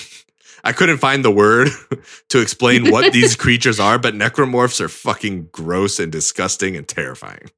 [0.66, 1.70] I couldn't find the word
[2.30, 7.50] to explain what these creatures are, but necromorphs are fucking gross and disgusting and terrifying.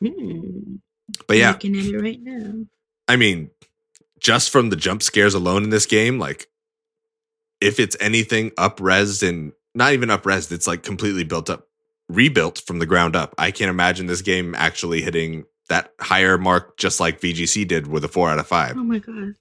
[0.00, 0.76] Hmm.
[1.28, 2.66] But yeah, looking at it right now.
[3.06, 3.50] I mean,
[4.18, 6.48] just from the jump scares alone in this game, like
[7.60, 11.68] if it's anything upresed and not even upresed, it's like completely built up,
[12.08, 13.34] rebuilt from the ground up.
[13.38, 18.04] I can't imagine this game actually hitting that higher mark just like VGC did with
[18.04, 18.76] a four out of five.
[18.76, 19.34] Oh my god.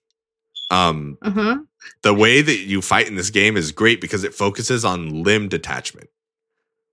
[0.71, 1.57] Um, Uh huh.
[2.01, 5.47] the way that you fight in this game is great because it focuses on limb
[5.47, 6.09] detachment,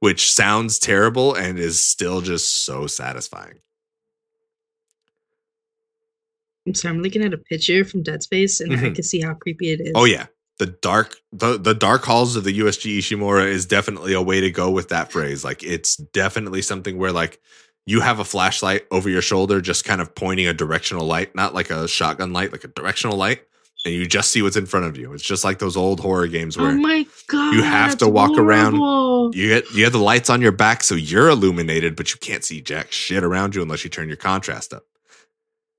[0.00, 3.54] which sounds terrible and is still just so satisfying.
[6.66, 6.94] I'm sorry.
[6.94, 8.94] I'm looking at a picture from Dead Space, and I Mhm.
[8.94, 9.92] can see how creepy it is.
[9.94, 10.26] Oh yeah.
[10.58, 14.50] The dark the, the dark halls of the USG Ishimura is definitely a way to
[14.50, 15.44] go with that phrase.
[15.44, 17.40] Like it's definitely something where like
[17.86, 21.52] you have a flashlight over your shoulder just kind of pointing a directional light, not
[21.54, 23.42] like a shotgun light, like a directional light,
[23.84, 25.12] and you just see what's in front of you.
[25.14, 27.54] It's just like those old horror games Oh where my god.
[27.54, 29.34] you have to walk around- horrible.
[29.34, 32.44] you get you have the lights on your back so you're illuminated, but you can't
[32.44, 34.84] see jack shit around you unless you turn your contrast up.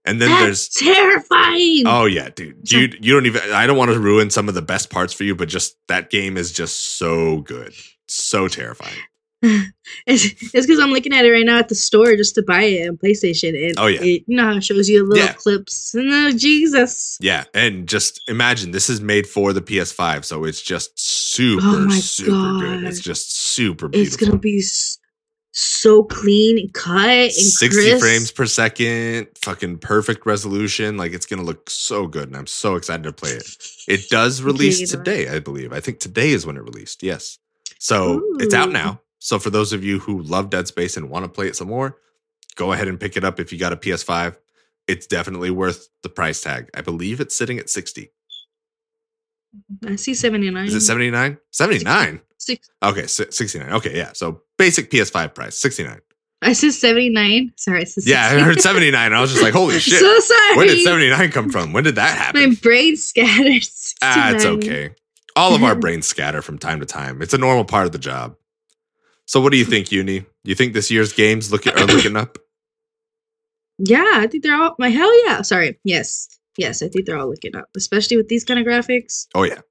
[0.05, 1.83] And then there's terrifying.
[1.85, 2.69] Oh yeah, dude.
[2.71, 5.23] You you don't even I don't want to ruin some of the best parts for
[5.23, 7.73] you, but just that game is just so good.
[8.07, 8.97] So terrifying.
[10.07, 12.87] It's because I'm looking at it right now at the store just to buy it
[12.89, 14.01] on PlayStation, and Oh, yeah.
[14.01, 15.33] it, you know how it shows you little Yeah.
[15.33, 15.93] clips.
[15.93, 17.17] No, Jesus.
[17.19, 21.89] Yeah, and just imagine this is made for the PS5, so it's just super Oh
[21.89, 22.83] super good.
[22.85, 24.07] It's just super beautiful.
[24.13, 24.63] It's gonna be.
[25.55, 27.99] So clean cut and 60 crisp.
[28.03, 30.97] frames per second, fucking perfect resolution.
[30.97, 33.45] Like it's gonna look so good, and I'm so excited to play it.
[33.87, 34.87] It does release it.
[34.97, 35.71] today, I believe.
[35.71, 37.03] I think today is when it released.
[37.03, 37.37] Yes.
[37.79, 38.99] So it's out now.
[39.19, 41.67] So for those of you who love Dead Space and want to play it some
[41.67, 41.97] more,
[42.55, 44.35] go ahead and pick it up if you got a PS5.
[44.87, 46.69] It's definitely worth the price tag.
[46.73, 48.11] I believe it's sitting at 60.
[49.85, 50.65] I see 79.
[50.65, 51.37] Is it 79?
[51.51, 52.21] 79.
[52.37, 53.71] Six, Okay, 69.
[53.71, 54.11] Okay, yeah.
[54.13, 55.99] So basic PS5 price, 69.
[56.41, 57.53] I said 79.
[57.55, 59.13] Sorry, I said Yeah, I heard 79.
[59.13, 59.99] I was just like, holy shit.
[59.99, 60.57] So sorry.
[60.57, 61.71] When did 79 come from?
[61.73, 62.49] When did that happen?
[62.49, 63.63] My brain scattered.
[64.01, 64.89] Ah, it's okay.
[65.35, 67.21] All of our brains scatter from time to time.
[67.21, 68.35] It's a normal part of the job.
[69.25, 70.25] So, what do you think, Uni?
[70.43, 72.37] You think this year's games look are looking up?
[73.79, 75.41] Yeah, I think they're all my hell yeah.
[75.41, 75.79] Sorry.
[75.83, 76.27] Yes.
[76.57, 79.27] Yes, I think they're all looking up, especially with these kind of graphics.
[79.33, 79.61] Oh yeah.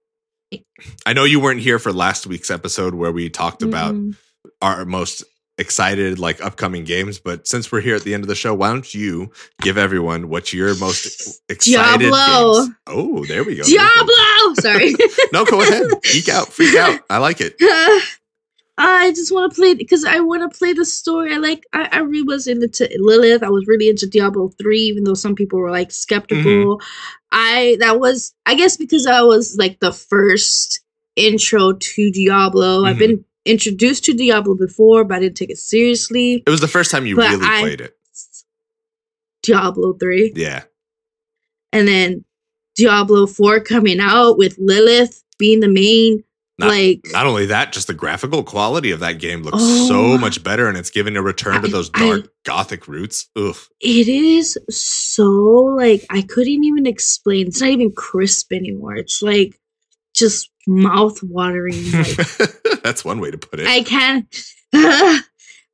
[1.06, 4.16] I know you weren't here for last week's episode where we talked about Mm.
[4.62, 5.24] Our most
[5.58, 8.68] excited like upcoming games, but since we're here at the end of the show, why
[8.68, 12.64] don't you give everyone what your most excited Diablo.
[12.64, 13.62] games- Oh, there we go.
[13.64, 14.54] Diablo!
[14.60, 14.94] Sorry.
[15.32, 15.86] No, go ahead.
[16.02, 17.00] Geek out, freak out.
[17.10, 17.54] I like it.
[18.78, 21.34] I just want to play because I want to play the story.
[21.34, 21.64] I like.
[21.74, 23.42] I, I really was into t- Lilith.
[23.42, 26.80] I was really into Diablo three, even though some people were like skeptical.
[27.30, 30.80] I that was I guess because I was like the first
[31.16, 32.84] intro to Diablo.
[32.86, 32.98] I've Mhm.
[32.98, 36.42] been introduced to Diablo before, but I didn't take it seriously.
[36.46, 37.96] It was the first time you But really I- played it.
[39.42, 40.62] Diablo three, Yeah.
[41.72, 42.24] and then
[42.76, 46.22] Diablo four coming out with Lilith being the main.
[46.58, 49.88] Not- like Not only that, just the graphical quality of that game looks Oh.
[49.88, 53.26] so much better, and it's giving a return to I- those I- dark gothic roots.
[53.34, 53.56] Ugh.
[53.80, 55.24] It is so
[55.76, 57.48] like I couldn't even explain.
[57.48, 58.94] It's not even crisp anymore.
[58.96, 59.58] It's like
[60.14, 61.90] just mouth watering.
[61.92, 62.16] Like
[62.82, 63.66] That's one way to put it.
[63.66, 64.26] I can't.
[64.74, 65.22] I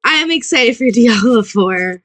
[0.05, 2.03] am excited for Diablo Four.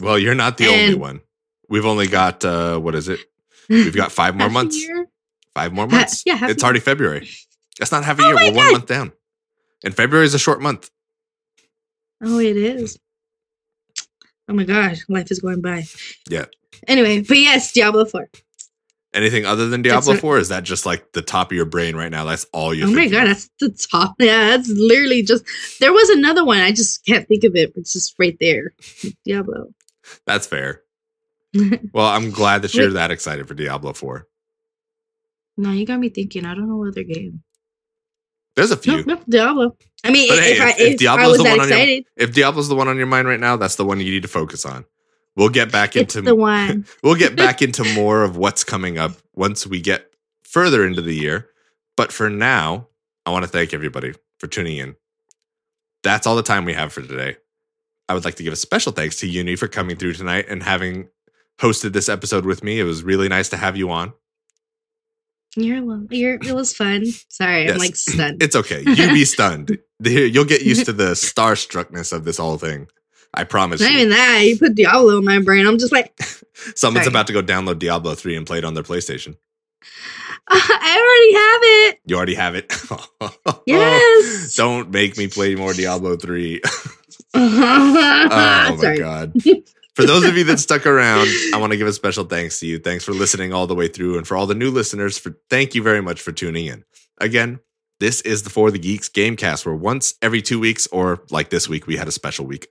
[0.00, 1.20] well, you're not the only one.
[1.68, 3.20] We've only got uh what is it?
[3.68, 4.84] We've got five more months.
[5.54, 6.22] Five more Ha- months.
[6.26, 7.28] yeah, it's already February.
[7.78, 8.34] That's not half a Oh year.
[8.36, 9.12] We're one month down.
[9.84, 10.90] And February is a short month.
[12.22, 12.98] Oh, it is.
[14.48, 15.84] Oh my gosh, life is going by.
[16.28, 16.46] Yeah.
[16.86, 18.28] Anyway, but yes, Diablo Four.
[19.14, 20.38] Anything other than Diablo 4?
[20.38, 22.24] Is that just like the top of your brain right now?
[22.24, 23.28] That's all you're Oh my god, of?
[23.28, 24.16] that's the top.
[24.18, 25.44] Yeah, that's literally just.
[25.80, 26.58] There was another one.
[26.60, 27.72] I just can't think of it.
[27.76, 28.74] It's just right there.
[29.24, 29.72] Diablo.
[30.26, 30.82] That's fair.
[31.92, 32.94] Well, I'm glad that you're Wait.
[32.94, 34.26] that excited for Diablo 4.
[35.58, 36.44] no, you got me thinking.
[36.44, 37.44] I don't know other game.
[38.56, 38.96] There's a few.
[38.98, 39.76] Nope, nope, Diablo.
[40.04, 41.68] I mean, if, hey, if, I, if- if if I was the that one on
[41.68, 44.10] your- excited, If Diablo's the one on your mind right now, that's the one you
[44.10, 44.84] need to focus on.
[45.36, 46.86] We'll get back into it's the one.
[47.02, 50.12] we'll get back into more of what's coming up once we get
[50.42, 51.48] further into the year.
[51.96, 52.88] But for now,
[53.26, 54.96] I want to thank everybody for tuning in.
[56.02, 57.36] That's all the time we have for today.
[58.08, 60.62] I would like to give a special thanks to Uni for coming through tonight and
[60.62, 61.08] having
[61.58, 62.78] hosted this episode with me.
[62.78, 64.12] It was really nice to have you on.
[65.56, 67.04] You're, you're, it was fun.
[67.28, 67.72] Sorry, Yes.
[67.72, 68.42] I'm like stunned.
[68.42, 68.82] It's okay.
[68.86, 69.78] You be stunned.
[70.00, 72.88] You'll get used to the starstruckness of this whole thing.
[73.36, 73.98] I promise Not you.
[73.98, 74.40] even that.
[74.44, 75.66] You put Diablo in my brain.
[75.66, 76.16] I'm just like,
[76.76, 77.12] Someone's Sorry.
[77.12, 79.36] about to go download Diablo 3 and play it on their PlayStation.
[80.48, 80.58] I
[81.00, 81.60] already have
[81.94, 82.00] it.
[82.06, 82.72] You already have it.
[83.66, 84.54] Yes.
[84.54, 86.60] Don't make me play more Diablo 3.
[87.34, 89.32] oh my god.
[89.94, 92.66] For those of you that stuck around, I want to give a special thanks to
[92.66, 92.78] you.
[92.78, 95.74] Thanks for listening all the way through and for all the new listeners for thank
[95.74, 96.84] you very much for tuning in.
[97.18, 97.60] Again,
[98.00, 101.68] this is the For the Geeks Gamecast where once every 2 weeks or like this
[101.68, 102.68] week we had a special week.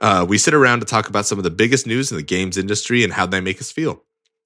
[0.00, 2.56] Uh, we sit around to talk about some of the biggest news in the games
[2.56, 4.02] industry and how they make us feel.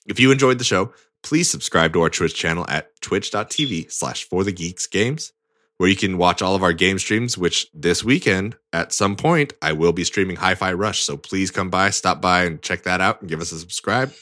[0.07, 4.45] If you enjoyed the show, please subscribe to our Twitch channel at twitch.tv slash for
[4.45, 5.33] the geeks games,
[5.79, 9.53] where you can watch all of our game streams, which this weekend at some point
[9.63, 11.03] I will be streaming Hi-Fi Rush.
[11.03, 14.13] So please come by, stop by and check that out and give us a subscribe.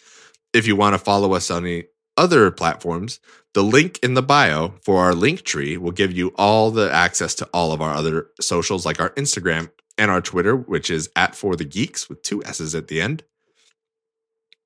[0.53, 1.85] If you want to follow us on any
[2.17, 3.21] other platforms,
[3.55, 7.35] the link in the bio for our link tree will give you all the access
[7.37, 11.35] to all of our other socials like our Instagram and our Twitter, which is at
[11.35, 13.23] for the geeks with two S's at the end.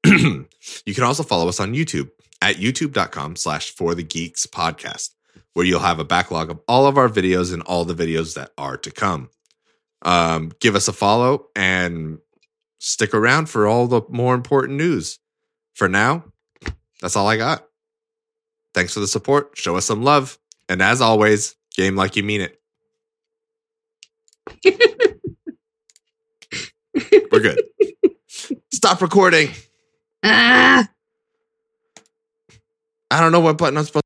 [0.07, 2.11] you can also follow us on YouTube
[2.41, 5.11] at youtube.com slash for the geeks podcast,
[5.53, 8.53] where you'll have a backlog of all of our videos and all the videos that
[8.57, 9.29] are to come.
[10.03, 12.19] Um, give us a follow and
[12.79, 15.19] stick around for all the more important news.
[15.75, 16.25] For now,
[17.03, 17.68] that's all I got.
[18.75, 19.51] Thanks for the support.
[19.55, 20.39] Show us some love.
[20.69, 22.61] And as always, game like you mean it.
[27.33, 27.63] We're good.
[28.73, 29.51] Stop recording.
[30.23, 30.89] Ah.
[33.11, 34.05] I don't know what button I'm supposed